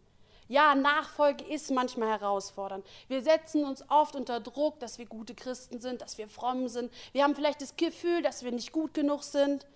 [0.49, 2.86] Ja, Nachfolge ist manchmal herausfordernd.
[3.09, 6.92] Wir setzen uns oft unter Druck, dass wir gute Christen sind, dass wir fromm sind.
[7.12, 9.66] Wir haben vielleicht das Gefühl, dass wir nicht gut genug sind.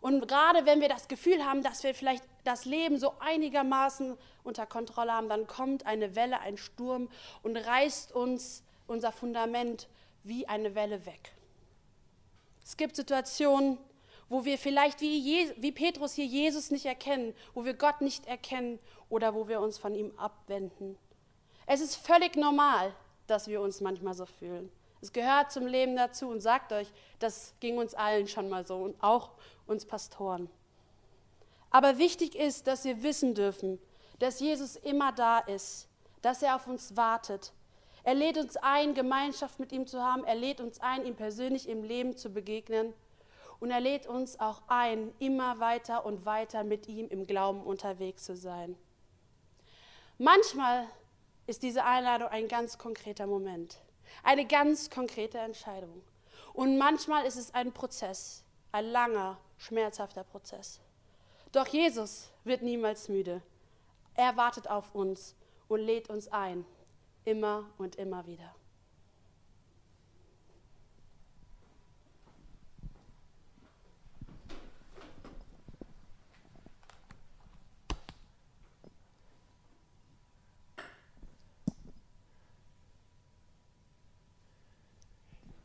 [0.00, 4.66] Und gerade wenn wir das Gefühl haben, dass wir vielleicht das Leben so einigermaßen unter
[4.66, 7.08] Kontrolle haben, dann kommt eine Welle, ein Sturm
[7.42, 9.88] und reißt uns unser Fundament
[10.24, 11.32] wie eine Welle weg.
[12.64, 13.78] Es gibt Situationen,
[14.28, 18.26] wo wir vielleicht wie, Je wie Petrus hier Jesus nicht erkennen, wo wir Gott nicht
[18.26, 20.98] erkennen oder wo wir uns von ihm abwenden.
[21.66, 22.94] Es ist völlig normal,
[23.26, 24.70] dass wir uns manchmal so fühlen.
[25.00, 28.76] Es gehört zum Leben dazu und sagt euch, das ging uns allen schon mal so
[28.76, 29.30] und auch
[29.66, 30.50] uns Pastoren.
[31.70, 33.78] Aber wichtig ist, dass wir wissen dürfen,
[34.18, 35.88] dass Jesus immer da ist,
[36.22, 37.52] dass er auf uns wartet.
[38.02, 40.24] Er lädt uns ein, Gemeinschaft mit ihm zu haben.
[40.24, 42.94] Er lädt uns ein, ihm persönlich im Leben zu begegnen.
[43.60, 48.24] Und er lädt uns auch ein, immer weiter und weiter mit ihm im Glauben unterwegs
[48.24, 48.76] zu sein.
[50.18, 50.86] Manchmal
[51.46, 53.78] ist diese Einladung ein ganz konkreter Moment,
[54.22, 56.02] eine ganz konkrete Entscheidung.
[56.52, 60.80] Und manchmal ist es ein Prozess, ein langer, schmerzhafter Prozess.
[61.52, 63.42] Doch Jesus wird niemals müde.
[64.14, 65.34] Er wartet auf uns
[65.68, 66.64] und lädt uns ein,
[67.24, 68.54] immer und immer wieder.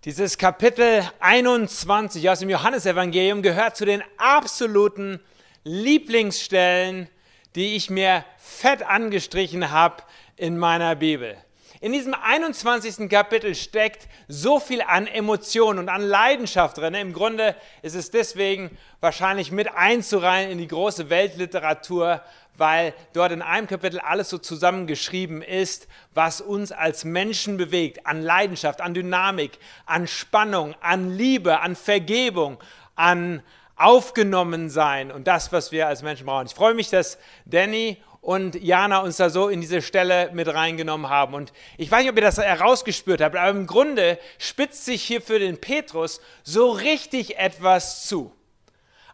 [0.06, 5.22] Dieses Kapitel 21 aus dem Johannesevangelium gehört zu den absoluten
[5.64, 7.08] Lieblingsstellen,
[7.56, 10.04] die ich mir fett angestrichen habe
[10.36, 11.38] in meiner Bibel.
[11.80, 13.10] In diesem 21.
[13.10, 16.96] Kapitel steckt so viel an Emotionen und an Leidenschaft drin.
[16.96, 22.22] Im Grunde ist es deswegen wahrscheinlich mit einzureihen in die große Weltliteratur,
[22.58, 28.22] weil dort in einem Kapitel alles so zusammengeschrieben ist, was uns als Menschen bewegt, an
[28.22, 32.58] Leidenschaft, an Dynamik, an Spannung, an Liebe, an Vergebung,
[32.96, 33.42] an
[33.76, 36.46] Aufgenommensein und das, was wir als Menschen brauchen.
[36.46, 41.10] Ich freue mich, dass Danny und Jana uns da so in diese Stelle mit reingenommen
[41.10, 41.34] haben.
[41.34, 45.22] Und ich weiß nicht, ob ihr das herausgespürt habt, aber im Grunde spitzt sich hier
[45.22, 48.32] für den Petrus so richtig etwas zu.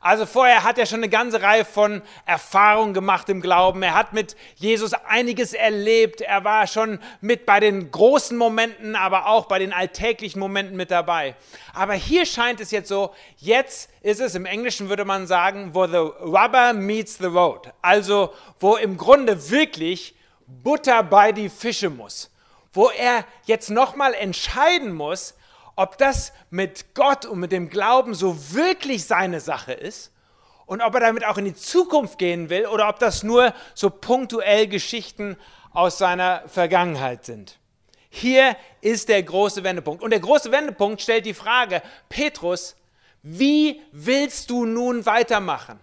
[0.02, 3.84] Also vorher hat er schon eine ganze Reihe von Erfahrungen gemacht im Glauben.
[3.84, 6.22] Er hat mit Jesus einiges erlebt.
[6.22, 10.90] Er war schon mit bei den großen Momenten, aber auch bei den alltäglichen Momenten mit
[10.90, 11.36] dabei.
[11.74, 15.86] Aber hier scheint es jetzt so, jetzt ist es im Englischen würde man sagen, wo
[15.86, 17.70] the rubber meets the road.
[17.82, 20.16] Also wo im Grunde wirklich
[20.48, 22.32] Butter bei die Fische muss.
[22.72, 25.34] Wo er jetzt nochmal entscheiden muss,
[25.80, 30.12] ob das mit Gott und mit dem Glauben so wirklich seine Sache ist
[30.66, 33.90] und ob er damit auch in die Zukunft gehen will oder ob das nur so
[33.90, 35.38] punktuell Geschichten
[35.72, 37.60] aus seiner Vergangenheit sind.
[38.10, 40.04] Hier ist der große Wendepunkt.
[40.04, 42.76] Und der große Wendepunkt stellt die Frage, Petrus,
[43.24, 45.80] wie willst du nun weitermachen?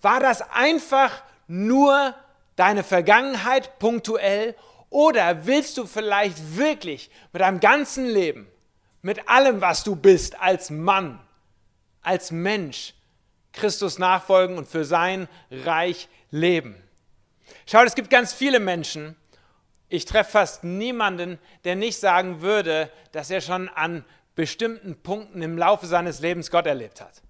[0.00, 2.14] War das einfach nur
[2.54, 4.54] deine Vergangenheit punktuell
[4.88, 8.46] oder willst du vielleicht wirklich mit deinem ganzen Leben
[9.02, 11.20] mit allem, was du bist, als Mann,
[12.02, 12.94] als Mensch,
[13.52, 16.76] Christus nachfolgen und für sein Reich leben.
[17.66, 19.16] Schaut, es gibt ganz viele Menschen,
[19.92, 24.04] Ich treffe fast niemanden, der nicht sagen würde, dass er schon an
[24.36, 27.22] bestimmten Punkten im Laufe seines Lebens Gott erlebt hat.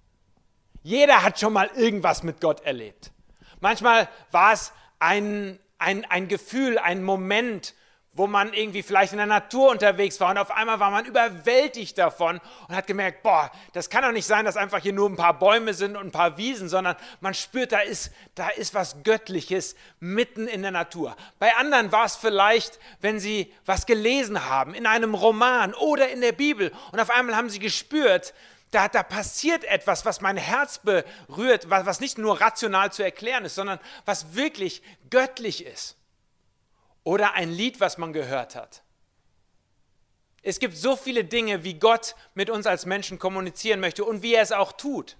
[0.83, 3.11] Jeder hat schon mal irgendwas mit Gott erlebt.
[3.59, 7.73] Manchmal war es ein, ein, ein Gefühl, ein Moment,
[8.13, 11.97] wo man irgendwie vielleicht in der Natur unterwegs war und auf einmal war man überwältigt
[11.97, 15.15] davon und hat gemerkt, boah, das kann doch nicht sein, dass einfach hier nur ein
[15.15, 19.03] paar Bäume sind und ein paar Wiesen, sondern man spürt, da ist, da ist was
[19.03, 21.15] Göttliches mitten in der Natur.
[21.39, 26.19] Bei anderen war es vielleicht, wenn sie was gelesen haben, in einem Roman oder in
[26.19, 28.33] der Bibel und auf einmal haben sie gespürt,
[28.71, 33.45] da, da passiert etwas, was mein Herz berührt, was, was nicht nur rational zu erklären
[33.45, 35.97] ist, sondern was wirklich göttlich ist.
[37.03, 38.83] Oder ein Lied, was man gehört hat.
[40.43, 44.33] Es gibt so viele Dinge, wie Gott mit uns als Menschen kommunizieren möchte und wie
[44.33, 45.17] er es auch tut.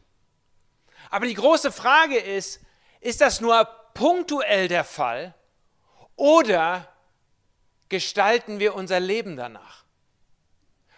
[1.09, 2.61] Aber die große Frage ist,
[2.99, 5.34] ist das nur punktuell der Fall
[6.15, 6.88] oder
[7.89, 9.84] gestalten wir unser Leben danach?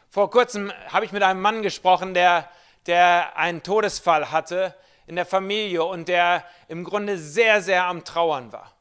[0.09, 2.49] Vor kurzem habe ich mit einem Mann gesprochen, der,
[2.85, 4.75] der einen Todesfall hatte
[5.07, 8.73] in der Familie und der im Grunde sehr, sehr am Trauern war.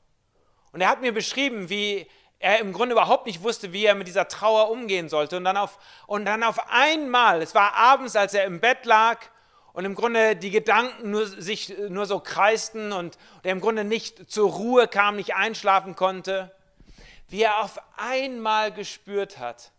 [0.72, 2.06] Und er hat mir beschrieben, wie
[2.38, 5.36] er im Grunde überhaupt nicht wusste, wie er mit dieser Trauer umgehen sollte.
[5.36, 9.20] Und dann auf, und dann auf einmal, es war abends, als er im Bett lag
[9.72, 14.30] und im Grunde die Gedanken nur, sich nur so kreisten und er im Grunde nicht
[14.30, 16.54] zur Ruhe kam, nicht einschlafen konnte,
[17.28, 19.70] wie er auf einmal gespürt hat,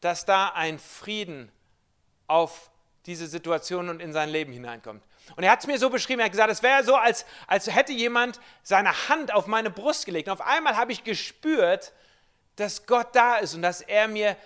[0.00, 1.52] dass da ein Frieden
[2.26, 2.70] auf
[3.06, 5.02] diese Situation und in sein Leben hineinkommt.
[5.36, 7.66] Und er hat es mir so beschrieben, er hat gesagt, es wäre so, als, als
[7.74, 10.28] hätte jemand seine Hand auf meine Brust gelegt.
[10.28, 11.92] Und auf einmal habe ich gespürt,
[12.56, 14.36] dass Gott da ist und dass er mir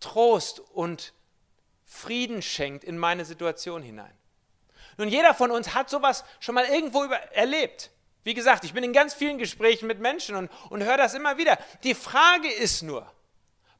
[0.00, 1.12] Trost und
[1.84, 4.12] Frieden schenkt in meine Situation hinein.
[4.96, 7.90] Nun, jeder von uns hat sowas schon mal irgendwo über, erlebt.
[8.24, 11.38] Wie gesagt, ich bin in ganz vielen Gesprächen mit Menschen und, und höre das immer
[11.38, 11.56] wieder.
[11.84, 13.10] Die Frage ist nur,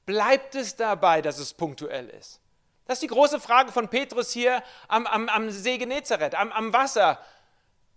[0.06, 2.40] bleibt es dabei, dass es punktuell ist?
[2.88, 6.72] Das ist die große Frage von Petrus hier am, am, am See Genezareth, am, am
[6.72, 7.22] Wasser.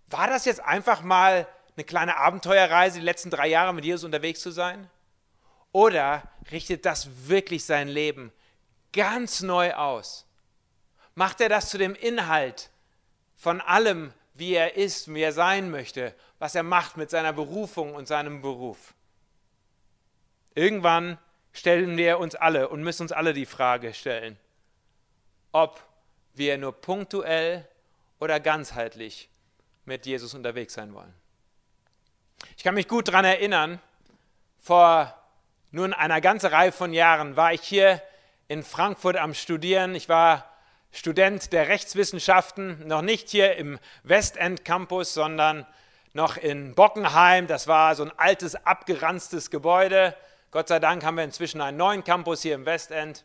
[0.08, 4.40] War das jetzt einfach mal eine kleine Abenteuerreise, die letzten drei Jahre mit Jesus unterwegs
[4.40, 4.90] zu sein?
[5.72, 8.32] Oder richtet das wirklich sein Leben
[8.92, 10.26] ganz neu aus?
[11.14, 12.68] Macht er das zu dem Inhalt
[13.34, 17.94] von allem, wie er ist, wie er sein möchte, was er macht mit seiner Berufung
[17.94, 18.92] und seinem Beruf?
[20.54, 21.16] Irgendwann
[21.54, 24.38] stellen wir uns alle und müssen uns alle die Frage stellen,
[25.52, 25.82] ob
[26.34, 27.68] wir nur punktuell
[28.18, 29.28] oder ganzheitlich
[29.84, 31.12] mit Jesus unterwegs sein wollen.
[32.56, 33.80] Ich kann mich gut daran erinnern,
[34.58, 35.14] vor
[35.70, 38.02] nun einer ganzen Reihe von Jahren war ich hier
[38.48, 39.94] in Frankfurt am Studieren.
[39.94, 40.48] Ich war
[40.92, 45.66] Student der Rechtswissenschaften, noch nicht hier im Westend Campus, sondern
[46.12, 47.46] noch in Bockenheim.
[47.46, 50.14] Das war so ein altes, abgeranztes Gebäude.
[50.50, 53.24] Gott sei Dank haben wir inzwischen einen neuen Campus hier im Westend.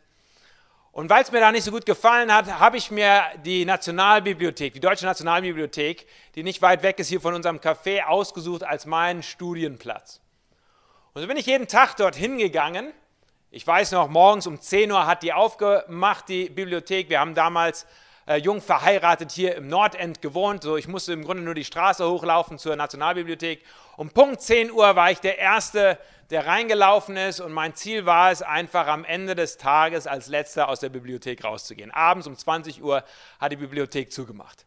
[0.98, 4.74] Und weil es mir da nicht so gut gefallen hat, habe ich mir die Nationalbibliothek,
[4.74, 9.22] die Deutsche Nationalbibliothek, die nicht weit weg ist hier von unserem Café, ausgesucht als meinen
[9.22, 10.20] Studienplatz.
[11.14, 12.92] Und so bin ich jeden Tag dorthin gegangen.
[13.52, 17.08] Ich weiß noch, morgens um 10 Uhr hat die aufgemacht, die Bibliothek.
[17.10, 17.86] Wir haben damals
[18.28, 20.62] äh, jung verheiratet hier im Nordend gewohnt.
[20.62, 23.64] So, ich musste im Grunde nur die Straße hochlaufen zur Nationalbibliothek.
[23.96, 25.98] Um Punkt 10 Uhr war ich der Erste,
[26.30, 30.68] der reingelaufen ist und mein Ziel war es, einfach am Ende des Tages als letzter
[30.68, 31.90] aus der Bibliothek rauszugehen.
[31.90, 33.02] Abends um 20 Uhr
[33.40, 34.66] hat die Bibliothek zugemacht.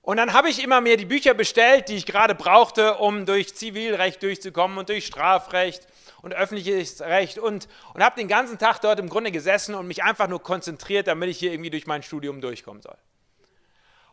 [0.00, 3.54] Und dann habe ich immer mir die Bücher bestellt, die ich gerade brauchte, um durch
[3.54, 5.86] Zivilrecht durchzukommen und durch Strafrecht
[6.24, 10.02] und öffentliches Recht und, und habe den ganzen Tag dort im Grunde gesessen und mich
[10.02, 12.96] einfach nur konzentriert, damit ich hier irgendwie durch mein Studium durchkommen soll.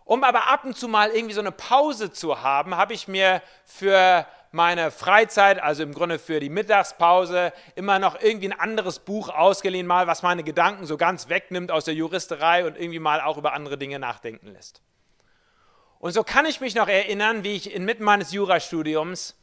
[0.04, 3.42] Um aber ab und zu mal irgendwie so eine Pause zu haben, habe ich mir
[3.64, 9.30] für meine Freizeit, also im Grunde für die Mittagspause, immer noch irgendwie ein anderes Buch
[9.30, 13.38] ausgeliehen, mal was meine Gedanken so ganz wegnimmt aus der Juristerei und irgendwie mal auch
[13.38, 14.82] über andere Dinge nachdenken lässt.
[16.00, 19.38] Und so kann ich mich noch erinnern, wie ich inmitten meines Jurastudiums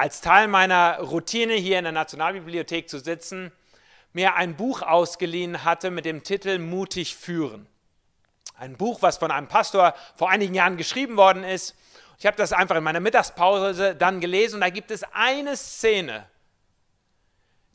[0.00, 3.52] als Teil meiner Routine hier in der Nationalbibliothek zu sitzen,
[4.12, 7.66] mir ein Buch ausgeliehen hatte mit dem Titel Mutig führen.
[8.56, 11.76] Ein Buch, was von einem Pastor vor einigen Jahren geschrieben worden ist
[12.20, 16.26] ich habe das einfach in meiner Mittagspause dann gelesen und da gibt es eine Szene,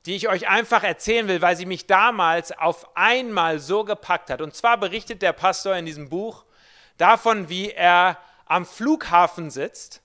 [0.05, 4.41] die ich euch einfach erzählen will, weil sie mich damals auf einmal so gepackt hat.
[4.41, 6.45] Und zwar berichtet der Pastor in diesem Buch
[6.99, 10.03] davon, wie er am Flughafen sitzt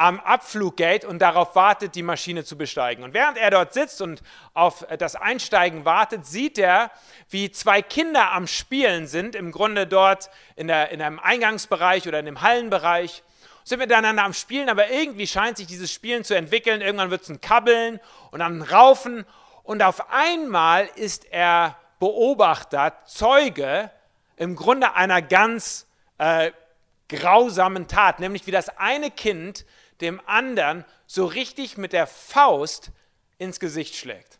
[0.00, 3.04] am Abfluggate und darauf wartet, die Maschine zu besteigen.
[3.04, 4.22] Und während er dort sitzt und
[4.54, 6.90] auf das Einsteigen wartet, sieht er,
[7.28, 12.18] wie zwei Kinder am Spielen sind, im Grunde dort in, der, in einem Eingangsbereich oder
[12.18, 13.22] in dem Hallenbereich.
[13.64, 16.80] sind miteinander am Spielen, aber irgendwie scheint sich dieses Spielen zu entwickeln.
[16.80, 19.26] Irgendwann wird es ein Kabbeln und dann ein Raufen
[19.64, 23.90] und auf einmal ist er Beobachter, Zeuge
[24.36, 25.86] im Grunde einer ganz
[26.16, 26.52] äh,
[27.10, 29.66] grausamen Tat, nämlich wie das eine Kind
[30.00, 32.90] dem anderen so richtig mit der Faust
[33.38, 34.39] ins Gesicht schlägt.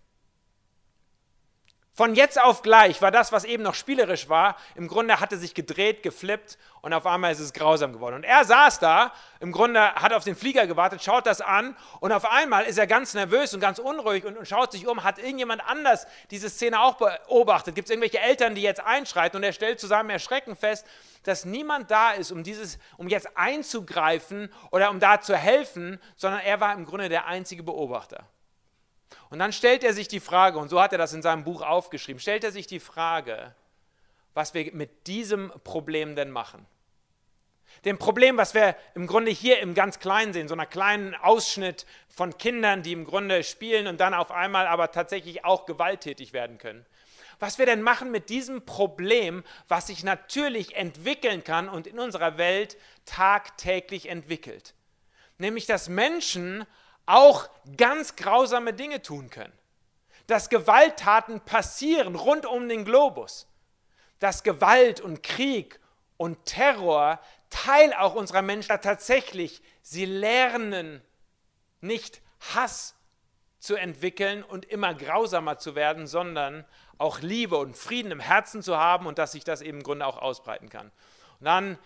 [2.01, 5.53] Von jetzt auf gleich war das, was eben noch spielerisch war, im Grunde hatte sich
[5.53, 8.14] gedreht, geflippt und auf einmal ist es grausam geworden.
[8.14, 12.12] Und er saß da, im Grunde hat auf den Flieger gewartet, schaut das an und
[12.12, 15.18] auf einmal ist er ganz nervös und ganz unruhig und, und schaut sich um, hat
[15.18, 17.74] irgendjemand anders diese Szene auch beobachtet?
[17.74, 19.36] Gibt es irgendwelche Eltern, die jetzt einschreiten?
[19.36, 20.86] Und er stellt zu seinem Erschrecken fest,
[21.24, 26.40] dass niemand da ist, um, dieses, um jetzt einzugreifen oder um da zu helfen, sondern
[26.40, 28.24] er war im Grunde der einzige Beobachter.
[29.28, 31.62] Und dann stellt er sich die Frage, und so hat er das in seinem Buch
[31.62, 33.54] aufgeschrieben, stellt er sich die Frage,
[34.34, 36.66] was wir mit diesem Problem denn machen.
[37.84, 41.86] Dem Problem, was wir im Grunde hier im ganz Kleinen sehen, so einer kleinen Ausschnitt
[42.08, 46.58] von Kindern, die im Grunde spielen und dann auf einmal aber tatsächlich auch gewalttätig werden
[46.58, 46.84] können.
[47.38, 52.36] Was wir denn machen mit diesem Problem, was sich natürlich entwickeln kann und in unserer
[52.36, 54.74] Welt tagtäglich entwickelt.
[55.38, 56.66] Nämlich, dass Menschen
[57.11, 59.52] auch ganz grausame Dinge tun können.
[60.26, 63.46] Dass Gewalttaten passieren rund um den Globus.
[64.18, 65.80] Dass Gewalt und Krieg
[66.16, 71.02] und Terror Teil auch unserer Menschen tatsächlich, sie lernen
[71.80, 72.22] nicht
[72.54, 72.94] Hass
[73.58, 76.64] zu entwickeln und immer grausamer zu werden, sondern
[76.96, 80.06] auch Liebe und Frieden im Herzen zu haben und dass sich das eben im Grunde
[80.06, 80.92] auch ausbreiten kann.
[81.40, 81.78] Und dann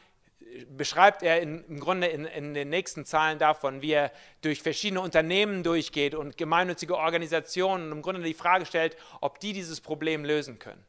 [0.69, 5.01] beschreibt er in, im Grunde in, in, den nächsten Zahlen davon, wie er durch verschiedene
[5.01, 10.25] Unternehmen durchgeht und gemeinnützige Organisationen und im Grunde die Frage stellt, ob die dieses Problem
[10.25, 10.85] lösen können.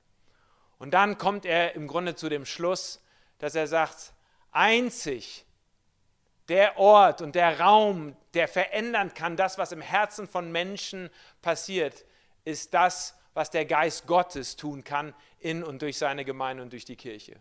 [0.77, 3.01] Und dann kommt er im Grunde zu dem Schluss,
[3.39, 4.13] dass er sagt,
[4.51, 5.45] einzig
[6.47, 11.09] der Ort und der Raum, der verändern kann, das, was im Herzen von Menschen
[11.41, 12.05] passiert,
[12.43, 16.85] ist das, was der Geist Gottes tun kann in und durch seine Gemeinde und durch
[16.85, 17.39] die Kirche.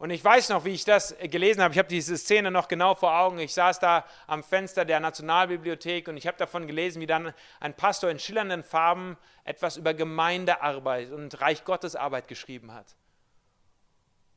[0.00, 1.72] Und ich weiß noch, wie ich das gelesen habe.
[1.72, 3.38] Ich habe diese Szene noch genau vor Augen.
[3.38, 7.74] Ich saß da am Fenster der Nationalbibliothek und ich habe davon gelesen, wie dann ein
[7.74, 12.96] Pastor in schillernden Farben etwas über Gemeindearbeit und Reich Gottes Arbeit geschrieben hat.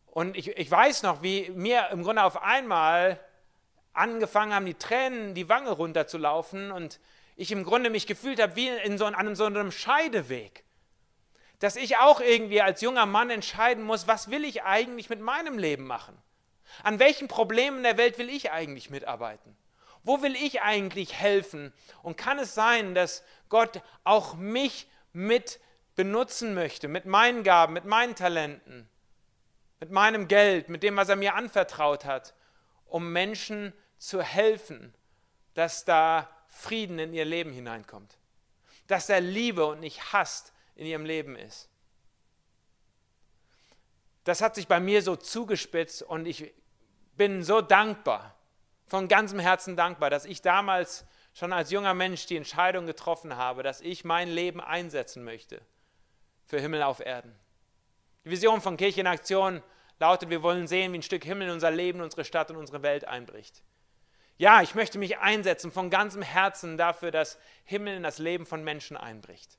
[0.08, 3.18] Und ich, ich weiß noch, wie mir im Grunde auf einmal
[3.94, 7.00] angefangen haben, die Tränen die Wange runterzulaufen und
[7.38, 10.66] ich im Grunde mich gefühlt habe wie in so, an so einem Scheideweg
[11.64, 15.58] dass ich auch irgendwie als junger Mann entscheiden muss, was will ich eigentlich mit meinem
[15.58, 16.22] Leben machen?
[16.84, 19.56] An welchen Problemen der Welt will ich eigentlich mitarbeiten?
[20.04, 21.72] Wo will ich eigentlich helfen?
[22.02, 25.62] Und kann es sein, dass Gott auch mich mit
[25.96, 28.90] benutzen möchte, mit meinen Gaben, mit meinen Talenten,
[29.80, 32.34] mit meinem Geld, mit dem, was er mir anvertraut hat,
[32.88, 34.94] um Menschen zu helfen,
[35.54, 38.18] dass da Frieden in ihr Leben hineinkommt,
[38.88, 41.70] dass er Liebe und nicht hasst in ihrem Leben ist.
[44.24, 46.54] Das hat sich bei mir so zugespitzt und ich
[47.16, 48.36] bin so dankbar,
[48.88, 53.64] von ganzem Herzen dankbar, dass ich damals schon als junger Mensch die Entscheidung getroffen habe,
[53.64, 55.62] dass ich mein Leben einsetzen möchte
[56.46, 57.34] für Himmel auf Erden.
[58.24, 59.64] Die Vision von Kirche in Aktion
[60.00, 62.84] lautet, wir wollen sehen, wie ein Stück Himmel in unser Leben, unsere Stadt und unsere
[62.84, 63.64] Welt einbricht.
[64.38, 68.64] Ja, ich möchte mich einsetzen von ganzem Herzen dafür, dass Himmel in das Leben von
[68.64, 69.58] Menschen einbricht.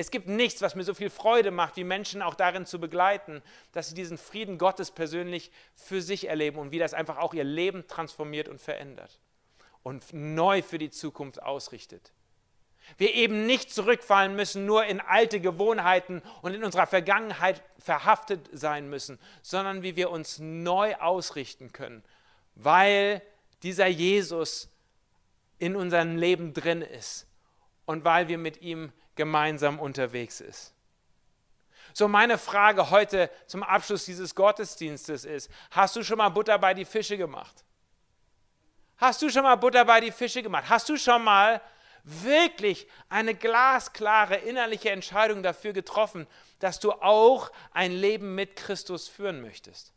[0.00, 3.42] Es gibt nichts, was mir so viel Freude macht, wie Menschen auch darin zu begleiten,
[3.72, 7.44] dass sie diesen Frieden Gottes persönlich für sich erleben und wie das einfach auch ihr
[7.44, 9.20] Leben transformiert und verändert
[9.82, 12.12] und neu für die Zukunft ausrichtet.
[12.96, 18.88] Wir eben nicht zurückfallen müssen, nur in alte Gewohnheiten und in unserer Vergangenheit verhaftet sein
[18.88, 22.02] müssen, sondern wie wir uns neu ausrichten können,
[22.54, 23.20] weil
[23.62, 24.70] dieser Jesus
[25.58, 27.26] in unserem Leben drin ist
[27.84, 30.72] und weil wir mit ihm gemeinsam unterwegs ist.
[31.92, 36.72] So, meine Frage heute zum Abschluss dieses Gottesdienstes ist, hast du schon mal Butter bei
[36.72, 37.64] die Fische gemacht?
[38.96, 40.64] Hast du schon mal Butter bei die Fische gemacht?
[40.70, 41.60] Hast du schon mal
[42.02, 46.26] wirklich eine glasklare innerliche Entscheidung dafür getroffen,
[46.58, 49.92] dass du auch ein Leben mit Christus führen möchtest?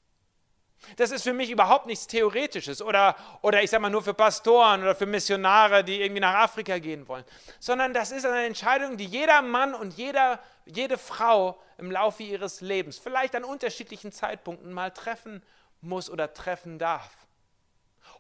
[0.97, 4.81] Das ist für mich überhaupt nichts Theoretisches oder, oder ich sage mal nur für Pastoren
[4.81, 7.23] oder für Missionare, die irgendwie nach Afrika gehen wollen,
[7.59, 12.61] sondern das ist eine Entscheidung, die jeder Mann und jeder, jede Frau im Laufe ihres
[12.61, 15.41] Lebens, vielleicht an unterschiedlichen Zeitpunkten mal treffen
[15.81, 17.11] muss oder treffen darf.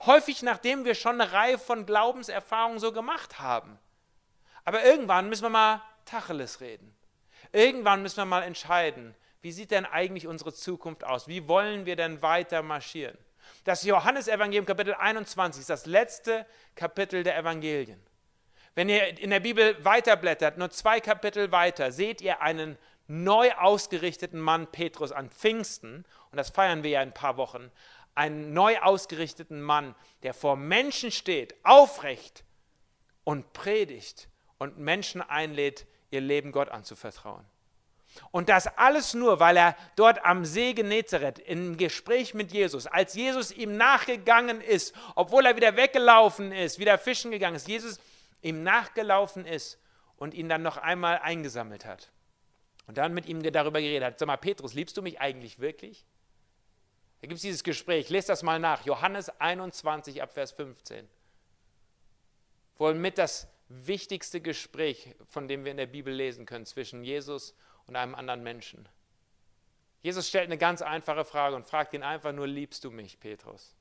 [0.05, 3.79] Häufig nachdem wir schon eine Reihe von Glaubenserfahrungen so gemacht haben.
[4.65, 6.95] Aber irgendwann müssen wir mal Tacheles reden.
[7.51, 11.27] Irgendwann müssen wir mal entscheiden, wie sieht denn eigentlich unsere Zukunft aus?
[11.27, 13.17] Wie wollen wir denn weiter marschieren?
[13.65, 18.01] Das Johannesevangelium Kapitel 21 ist das letzte Kapitel der Evangelien.
[18.73, 22.77] Wenn ihr in der Bibel weiterblättert, nur zwei Kapitel weiter, seht ihr einen
[23.07, 27.69] neu ausgerichteten Mann Petrus an Pfingsten, und das feiern wir ja in ein paar Wochen,
[28.15, 32.45] einen neu ausgerichteten Mann, der vor Menschen steht, aufrecht
[33.25, 37.43] und predigt und Menschen einlädt, ihr Leben Gott anzuvertrauen.
[38.31, 43.13] Und das alles nur, weil er dort am See Genezareth im Gespräch mit Jesus, als
[43.13, 47.99] Jesus ihm nachgegangen ist, obwohl er wieder weggelaufen ist, wieder fischen gegangen ist, Jesus
[48.41, 49.79] ihm nachgelaufen ist
[50.17, 52.11] und ihn dann noch einmal eingesammelt hat.
[52.87, 56.05] Und dann mit ihm darüber geredet hat, sag mal, Petrus, liebst du mich eigentlich wirklich?
[57.21, 61.07] Da gibt es dieses Gespräch, lest das mal nach, Johannes 21 ab Vers 15.
[62.77, 67.51] Wohl mit das wichtigste Gespräch, von dem wir in der Bibel lesen können, zwischen Jesus
[67.51, 68.87] und einem anderen Menschen.
[70.01, 73.75] Jesus stellt eine ganz einfache Frage und fragt ihn einfach nur, liebst du mich, Petrus?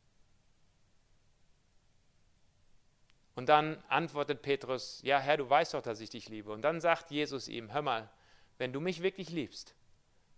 [3.34, 6.52] Und dann antwortet Petrus, ja Herr, du weißt doch, dass ich dich liebe.
[6.52, 8.10] Und dann sagt Jesus ihm, hör mal,
[8.58, 9.74] wenn du mich wirklich liebst,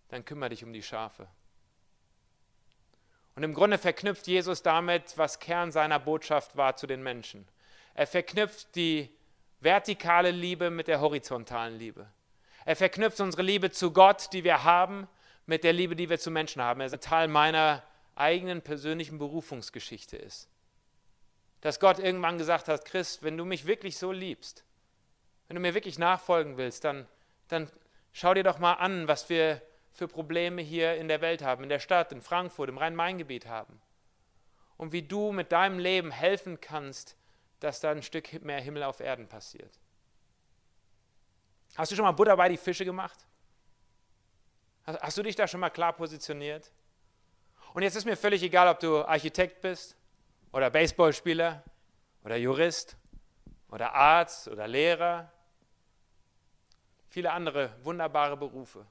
[0.08, 1.28] dann kümmere dich um die Schafe.
[3.34, 7.48] Und im Grunde verknüpft Jesus damit, was Kern seiner Botschaft war zu den Menschen.
[7.94, 9.10] Er verknüpft die
[9.60, 12.06] vertikale Liebe mit der horizontalen Liebe.
[12.64, 15.06] Er verknüpft unsere Liebe zu Gott, die wir haben,
[15.46, 16.80] mit der Liebe, die wir zu Menschen haben.
[16.80, 17.82] Er ist ein Teil meiner
[18.14, 20.48] eigenen persönlichen Berufungsgeschichte ist.
[21.60, 24.64] Dass Gott irgendwann gesagt hat, Chris, wenn du mich wirklich so liebst,
[25.48, 27.06] wenn du mir wirklich nachfolgen willst, dann,
[27.48, 27.70] dann
[28.12, 29.60] schau dir doch mal an, was wir
[29.92, 33.80] für Probleme hier in der Welt haben, in der Stadt, in Frankfurt, im Rhein-Main-Gebiet haben.
[34.76, 37.16] Und wie du mit deinem Leben helfen kannst,
[37.60, 39.78] dass da ein Stück mehr Himmel auf Erden passiert.
[41.76, 43.26] Hast du schon mal Butter bei die Fische gemacht?
[44.86, 46.70] Hast du dich da schon mal klar positioniert?
[47.72, 49.96] Und jetzt ist mir völlig egal, ob du Architekt bist
[50.52, 51.64] oder Baseballspieler
[52.22, 52.96] oder Jurist
[53.70, 55.32] oder Arzt oder Lehrer.
[57.08, 58.86] Viele andere wunderbare Berufe.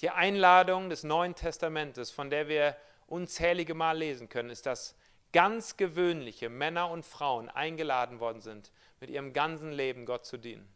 [0.00, 2.76] Die Einladung des Neuen Testamentes, von der wir
[3.08, 4.94] unzählige Mal lesen können, ist, dass
[5.32, 10.72] ganz gewöhnliche Männer und Frauen eingeladen worden sind, mit ihrem ganzen Leben Gott zu dienen.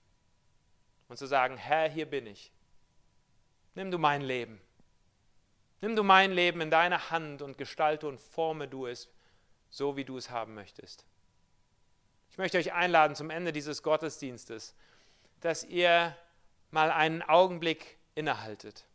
[1.09, 2.53] Und zu sagen, Herr, hier bin ich.
[3.75, 4.61] Nimm du mein Leben.
[5.81, 9.11] Nimm du mein Leben in deine Hand und gestalte und forme du es,
[9.71, 11.05] so wie du es haben möchtest.
[12.31, 14.75] Ich möchte euch einladen zum Ende dieses Gottesdienstes,
[15.41, 16.17] dass ihr
[16.71, 18.87] mal einen Augenblick innehaltet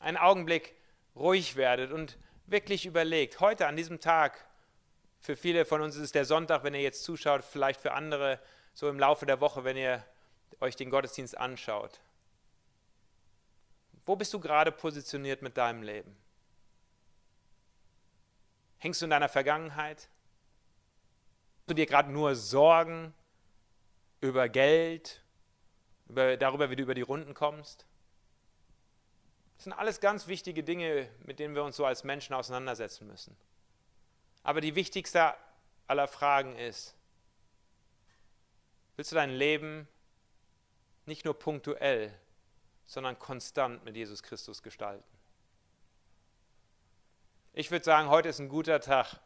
[0.00, 0.74] einen Augenblick
[1.14, 4.44] ruhig werdet und wirklich überlegt, heute an diesem Tag,
[5.18, 8.38] für viele von uns ist es der Sonntag, wenn ihr jetzt zuschaut, vielleicht für andere
[8.76, 10.04] so im Laufe der Woche, wenn ihr
[10.60, 11.98] euch den Gottesdienst anschaut.
[14.04, 16.14] Wo bist du gerade positioniert mit deinem Leben?
[18.76, 20.10] Hängst du in deiner Vergangenheit?
[21.56, 23.14] Hast du dir gerade nur Sorgen
[24.20, 25.22] über Geld,
[26.06, 27.86] über, darüber, wie du über die Runden kommst?
[29.56, 33.34] Das sind alles ganz wichtige Dinge, mit denen wir uns so als Menschen auseinandersetzen müssen.
[34.42, 35.32] Aber die wichtigste
[35.86, 36.94] aller Fragen ist,
[38.96, 39.86] willst du dein Leben
[41.04, 42.12] nicht nur punktuell,
[42.84, 45.04] sondern konstant mit Jesus Christus gestalten?
[47.52, 49.18] Ich würde sagen, heute ist ein guter Tag,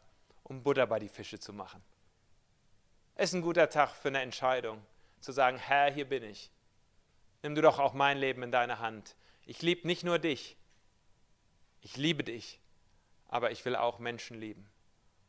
[0.43, 1.83] um Butter bei die Fische zu machen.
[3.15, 4.81] Es ist ein guter Tag für eine Entscheidung,
[5.19, 6.49] zu sagen, Herr, hier bin ich.
[7.43, 9.15] Nimm du doch auch mein Leben in deine Hand.
[9.45, 10.55] Ich liebe nicht nur dich,
[11.81, 12.59] ich liebe dich,
[13.27, 14.69] aber ich will auch Menschen lieben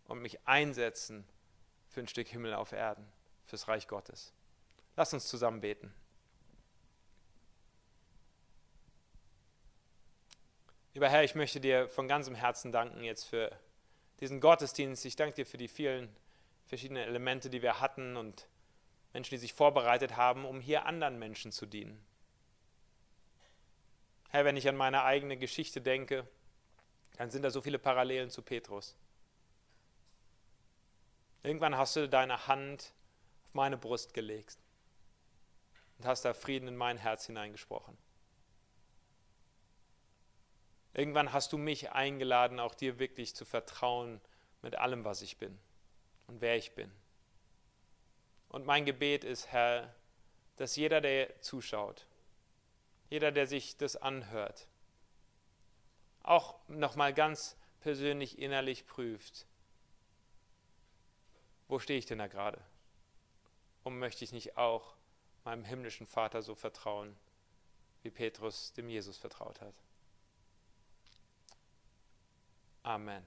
[0.04, 1.26] und mich einsetzen
[1.88, 3.06] für ein Stück Himmel auf Erden,
[3.46, 4.32] fürs Reich Gottes.
[4.96, 5.92] Lass uns zusammen beten.
[10.94, 13.50] Lieber Herr, ich möchte dir von ganzem Herzen danken jetzt für
[14.20, 15.04] diesen Gottesdienst.
[15.06, 16.14] Ich danke dir für die vielen
[16.66, 18.46] verschiedenen Elemente, die wir hatten und
[19.14, 22.04] Menschen, die sich vorbereitet haben, um hier anderen Menschen zu dienen.
[24.28, 26.26] Herr, wenn ich an meine eigene Geschichte denke,
[27.16, 28.96] dann sind da so viele Parallelen zu Petrus.
[31.42, 32.92] Irgendwann hast du deine Hand
[33.54, 34.58] meine Brust gelegt
[35.98, 37.96] und hast da Frieden in mein Herz hineingesprochen.
[40.94, 44.20] Irgendwann hast du mich eingeladen, auch dir wirklich zu vertrauen
[44.60, 45.58] mit allem, was ich bin
[46.26, 46.92] und wer ich bin.
[48.48, 49.94] Und mein Gebet ist, Herr,
[50.56, 52.06] dass jeder, der zuschaut,
[53.08, 54.68] jeder, der sich das anhört,
[56.22, 59.46] auch nochmal ganz persönlich innerlich prüft,
[61.68, 62.60] wo stehe ich denn da gerade?
[63.84, 64.94] Und möchte ich nicht auch
[65.44, 67.16] meinem himmlischen Vater so vertrauen,
[68.02, 69.74] wie Petrus dem Jesus vertraut hat?
[72.82, 73.24] Amen.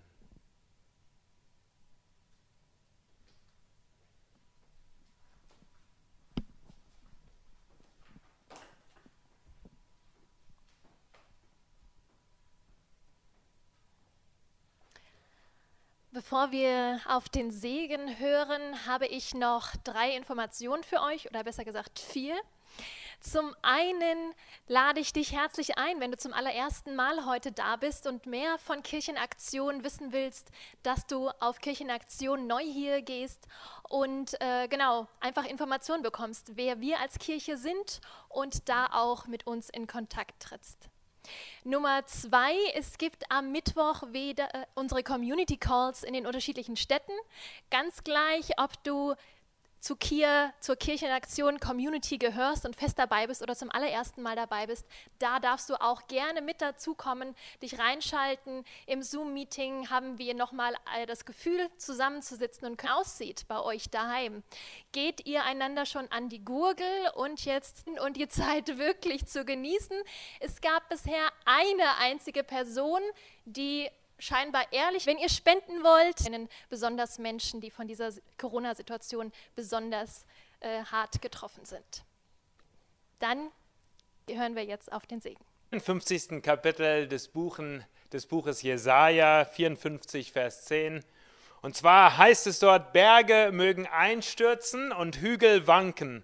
[16.25, 21.63] Bevor wir auf den Segen hören, habe ich noch drei Informationen für euch oder besser
[21.63, 22.35] gesagt vier.
[23.21, 24.33] Zum einen
[24.67, 28.57] lade ich dich herzlich ein, wenn du zum allerersten Mal heute da bist und mehr
[28.57, 30.49] von Kirchenaktion wissen willst,
[30.81, 33.47] dass du auf Kirchenaktion neu hier gehst
[33.87, 39.45] und äh, genau einfach Informationen bekommst, wer wir als Kirche sind und da auch mit
[39.45, 40.89] uns in Kontakt trittst.
[41.63, 47.13] Nummer zwei, es gibt am Mittwoch wieder äh, unsere Community Calls in den unterschiedlichen Städten.
[47.71, 49.15] Ganz gleich, ob du
[49.85, 54.65] zu Kia, zur Kirchenaktion Community gehörst und fest dabei bist oder zum allerersten Mal dabei
[54.65, 54.83] bist,
[55.19, 58.65] da darfst du auch gerne mit dazukommen, dich reinschalten.
[58.87, 60.73] Im Zoom-Meeting haben wir nochmal
[61.05, 64.41] das Gefühl, zusammenzusitzen und aussieht bei euch daheim.
[64.91, 69.97] Geht ihr einander schon an die Gurgel und jetzt und die Zeit wirklich zu genießen?
[70.39, 73.01] Es gab bisher eine einzige Person,
[73.45, 73.87] die
[74.19, 80.25] scheinbar ehrlich, wenn ihr spenden wollt, besonders Menschen, die von dieser Corona-Situation besonders
[80.59, 82.03] äh, hart getroffen sind.
[83.19, 83.51] Dann
[84.29, 85.43] hören wir jetzt auf den Segen.
[85.71, 86.41] Im 50.
[86.41, 91.03] Kapitel des, Buchen, des Buches Jesaja 54, Vers 10.
[91.61, 96.23] Und zwar heißt es dort: Berge mögen einstürzen und Hügel wanken,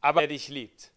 [0.00, 0.92] aber er dich liebt.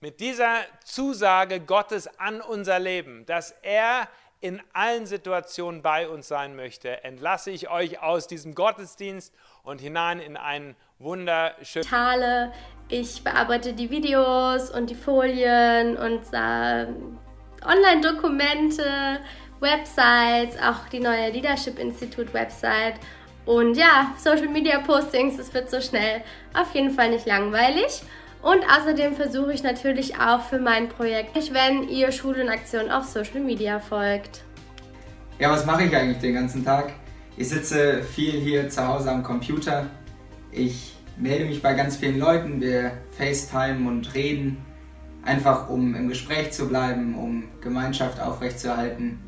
[0.00, 4.08] Mit dieser Zusage Gottes an unser Leben, dass er
[4.40, 10.20] in allen Situationen bei uns sein möchte, entlasse ich euch aus diesem Gottesdienst und hinein
[10.20, 12.52] in einen wunderschönen.
[12.88, 16.20] Ich bearbeite die Videos und die Folien und
[17.64, 19.20] Online-Dokumente,
[19.58, 22.94] Websites, auch die neue Leadership Institute Website.
[23.46, 26.22] Und ja, Social Media Postings, es wird so schnell
[26.54, 28.02] auf jeden Fall nicht langweilig.
[28.46, 33.04] Und außerdem versuche ich natürlich auch für mein Projekt, wenn ihr Schule und Aktion auf
[33.04, 34.44] Social Media folgt.
[35.40, 36.92] Ja, was mache ich eigentlich den ganzen Tag?
[37.36, 39.86] Ich sitze viel hier zu Hause am Computer.
[40.52, 44.58] Ich melde mich bei ganz vielen Leuten, wir FaceTime und reden,
[45.24, 49.18] einfach um im Gespräch zu bleiben, um Gemeinschaft aufrechtzuerhalten.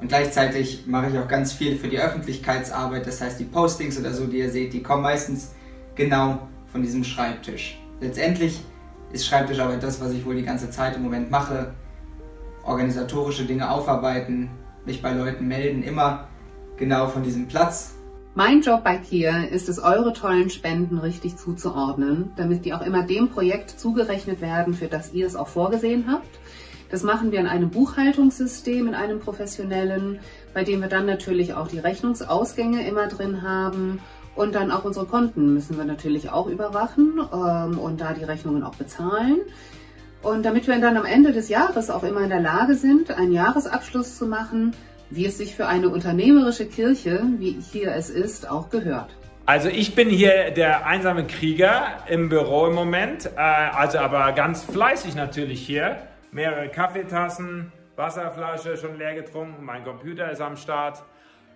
[0.00, 4.12] Und gleichzeitig mache ich auch ganz viel für die Öffentlichkeitsarbeit, das heißt die Postings oder
[4.12, 5.52] so, die ihr seht, die kommen meistens
[5.96, 8.60] genau von diesem Schreibtisch letztendlich
[9.12, 11.72] ist Schreibtischarbeit das, was ich wohl die ganze Zeit im Moment mache.
[12.64, 14.50] Organisatorische Dinge aufarbeiten,
[14.84, 16.28] mich bei Leuten melden, immer
[16.76, 17.94] genau von diesem Platz.
[18.34, 23.02] Mein Job bei Kia ist es, eure tollen Spenden richtig zuzuordnen, damit die auch immer
[23.02, 26.38] dem Projekt zugerechnet werden, für das ihr es auch vorgesehen habt.
[26.90, 30.20] Das machen wir in einem Buchhaltungssystem, in einem professionellen,
[30.54, 34.00] bei dem wir dann natürlich auch die Rechnungsausgänge immer drin haben
[34.34, 38.62] und dann auch unsere Konten müssen wir natürlich auch überwachen ähm, und da die Rechnungen
[38.62, 39.40] auch bezahlen.
[40.22, 43.32] Und damit wir dann am Ende des Jahres auch immer in der Lage sind, einen
[43.32, 44.74] Jahresabschluss zu machen,
[45.10, 49.10] wie es sich für eine unternehmerische Kirche, wie hier es ist, auch gehört.
[49.44, 54.62] Also ich bin hier der einsame Krieger im Büro im Moment, äh, also aber ganz
[54.62, 55.98] fleißig natürlich hier.
[56.30, 61.02] Mehrere Kaffeetassen, Wasserflasche schon leer getrunken, mein Computer ist am Start.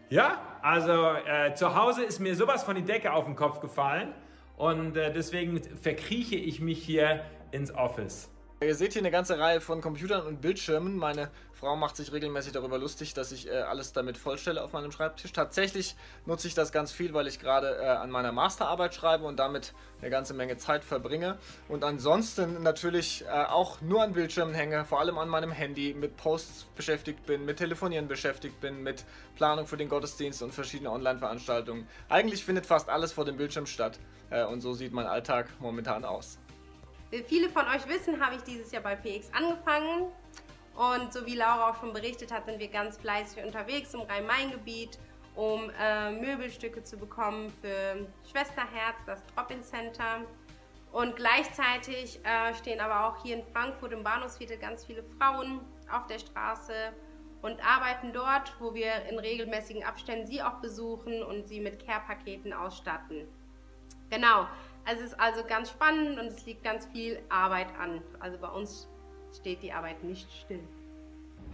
[0.08, 4.14] Ja, also äh, zu Hause ist mir sowas von die Decke auf den Kopf gefallen
[4.56, 8.30] und äh, deswegen verkrieche ich mich hier ins Office.
[8.62, 10.96] Ihr seht hier eine ganze Reihe von Computern und Bildschirmen.
[10.96, 14.90] Meine Frau macht sich regelmäßig darüber lustig, dass ich äh, alles damit vollstelle auf meinem
[14.90, 15.30] Schreibtisch.
[15.34, 15.94] Tatsächlich
[16.24, 19.74] nutze ich das ganz viel, weil ich gerade äh, an meiner Masterarbeit schreibe und damit
[20.00, 21.36] eine ganze Menge Zeit verbringe.
[21.68, 26.16] Und ansonsten natürlich äh, auch nur an Bildschirmen hänge, vor allem an meinem Handy, mit
[26.16, 29.04] Posts beschäftigt bin, mit Telefonieren beschäftigt bin, mit
[29.36, 31.86] Planung für den Gottesdienst und verschiedene Online-Veranstaltungen.
[32.08, 33.98] Eigentlich findet fast alles vor dem Bildschirm statt
[34.30, 36.38] äh, und so sieht mein Alltag momentan aus.
[37.10, 40.10] Wie viele von euch wissen, habe ich dieses Jahr bei PX angefangen.
[40.74, 44.98] Und so wie Laura auch schon berichtet hat, sind wir ganz fleißig unterwegs im Rhein-Main-Gebiet,
[45.34, 50.22] um äh, Möbelstücke zu bekommen für Schwesterherz, das Drop-In Center.
[50.92, 56.06] Und gleichzeitig äh, stehen aber auch hier in Frankfurt im Bahnhofsviertel ganz viele Frauen auf
[56.06, 56.92] der Straße
[57.42, 62.52] und arbeiten dort, wo wir in regelmäßigen Abständen sie auch besuchen und sie mit Care-Paketen
[62.52, 63.28] ausstatten.
[64.10, 64.46] Genau,
[64.86, 68.00] es ist also ganz spannend und es liegt ganz viel Arbeit an.
[68.20, 68.88] Also bei uns
[69.36, 70.60] steht die Arbeit nicht still.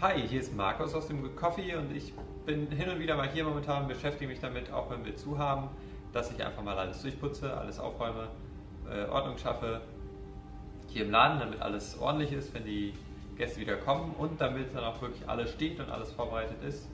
[0.01, 2.13] Hi, hier ist Markus aus dem Coffee und ich
[2.45, 5.69] bin hin und wieder mal hier momentan, beschäftige mich damit, auch wenn wir zu haben,
[6.13, 8.29] dass ich einfach mal alles durchputze, alles aufräume,
[8.91, 9.81] äh, Ordnung schaffe
[10.89, 12.93] hier im Laden, damit alles ordentlich ist, wenn die
[13.39, 16.89] Gäste wieder kommen und damit dann auch wirklich alles steht und alles vorbereitet ist.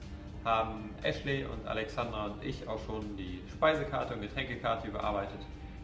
[0.45, 5.39] haben Ashley und Alexandra und ich auch schon die Speisekarte und Getränkekarte überarbeitet.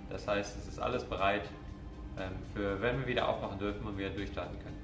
[0.10, 1.44] Das heißt, es ist alles bereit
[2.18, 4.76] ähm, für, wenn wir wieder aufmachen dürfen und wieder durchstarten können.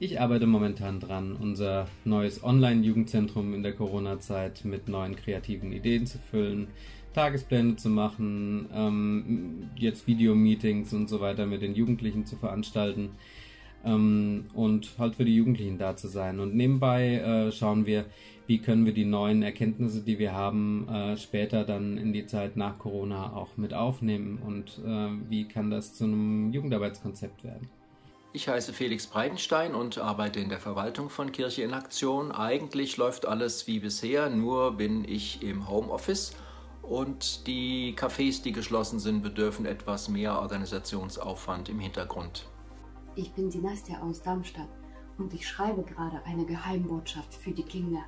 [0.00, 6.18] Ich arbeite momentan dran, unser neues Online-Jugendzentrum in der Corona-Zeit mit neuen kreativen Ideen zu
[6.18, 6.68] füllen,
[7.14, 13.10] Tagespläne zu machen, ähm, jetzt Videomeetings und so weiter mit den Jugendlichen zu veranstalten
[13.84, 16.40] ähm, und halt für die Jugendlichen da zu sein.
[16.40, 18.04] Und nebenbei äh, schauen wir,
[18.46, 22.56] wie können wir die neuen Erkenntnisse, die wir haben, äh, später dann in die Zeit
[22.56, 27.68] nach Corona auch mit aufnehmen und äh, wie kann das zu einem Jugendarbeitskonzept werden.
[28.32, 32.32] Ich heiße Felix Breitenstein und arbeite in der Verwaltung von Kirche in Aktion.
[32.32, 36.34] Eigentlich läuft alles wie bisher, nur bin ich im Homeoffice
[36.82, 42.48] und die Cafés, die geschlossen sind, bedürfen etwas mehr Organisationsaufwand im Hintergrund.
[43.14, 44.68] Ich bin die Nastja aus Darmstadt
[45.16, 48.04] und ich schreibe gerade eine Geheimbotschaft für die Kinder.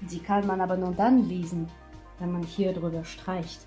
[0.00, 1.68] Die kann man aber nur dann lesen,
[2.18, 3.66] wenn man hier drüber streicht.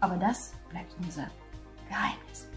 [0.00, 1.28] Aber das bleibt unser
[1.88, 2.48] Geheimnis.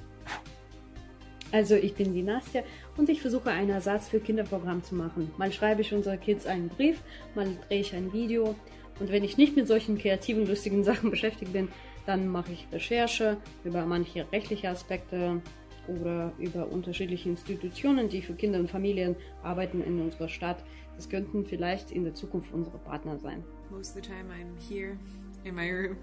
[1.52, 2.64] Also ich bin die Nastja
[2.98, 5.32] und ich versuche einen Ersatz für Kinderprogramm zu machen.
[5.38, 7.02] Mal schreibe ich unsere Kids einen Brief,
[7.36, 8.56] mal drehe ich ein Video
[9.00, 11.70] und wenn ich nicht mit solchen kreativen, lustigen Sachen beschäftigt bin,
[12.06, 15.42] dann mache ich Recherche über manche rechtliche Aspekte
[15.88, 20.64] oder über unterschiedliche Institutionen, die für Kinder und Familien arbeiten in unserer Stadt.
[20.96, 23.44] Das könnten vielleicht in der Zukunft unsere Partner sein.
[23.70, 24.98] Most of the time I'm here
[25.44, 25.98] in my room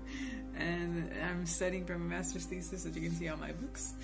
[0.59, 3.95] and I'm studying for my master's thesis as you can see on my books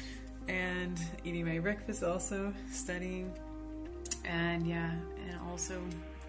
[0.49, 3.33] and eating my breakfast also, studying
[4.25, 4.91] and yeah,
[5.29, 5.75] and also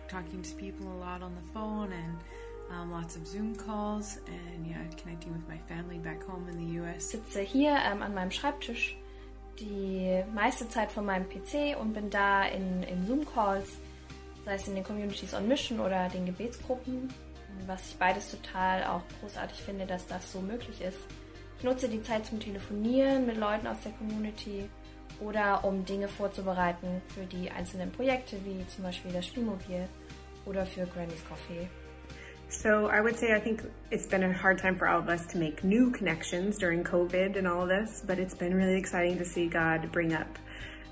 [0.08, 2.18] talking to people a lot on the phone and
[2.70, 6.82] um, lots of Zoom calls and yeah, connecting with my family back home in the
[6.82, 6.98] US.
[6.98, 8.96] Ich sitze hier ähm, an meinem Schreibtisch
[9.60, 13.70] die meiste Zeit von meinem PC und bin da in, in Zoom-Calls,
[14.46, 17.14] sei es in den Communities on Mission oder den Gebetsgruppen,
[17.68, 21.00] was ich beides total auch großartig finde, dass das so möglich ist.
[21.58, 24.68] Ich nutze die Zeit zum Telefonieren mit Leuten aus der Community
[25.20, 29.88] oder um Dinge vorzubereiten für die einzelnen Projekte, wie zum Beispiel das Spielmobil
[30.46, 31.70] oder für Granny's Coffee.
[32.52, 35.26] So I would say I think it's been a hard time for all of us
[35.28, 39.18] to make new connections during COVID and all of this, but it's been really exciting
[39.20, 40.38] to see God bring up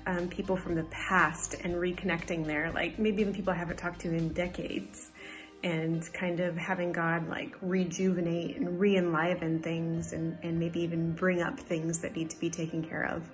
[0.06, 4.00] um, people from the past and reconnecting there, like maybe even people I haven't talked
[4.00, 5.10] to in decades
[5.62, 11.42] and kind of having God like rejuvenate and re-enliven things and, and maybe even bring
[11.42, 13.30] up things that need to be taken care of.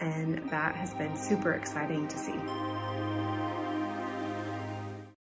[0.00, 3.53] And that has been super exciting to see.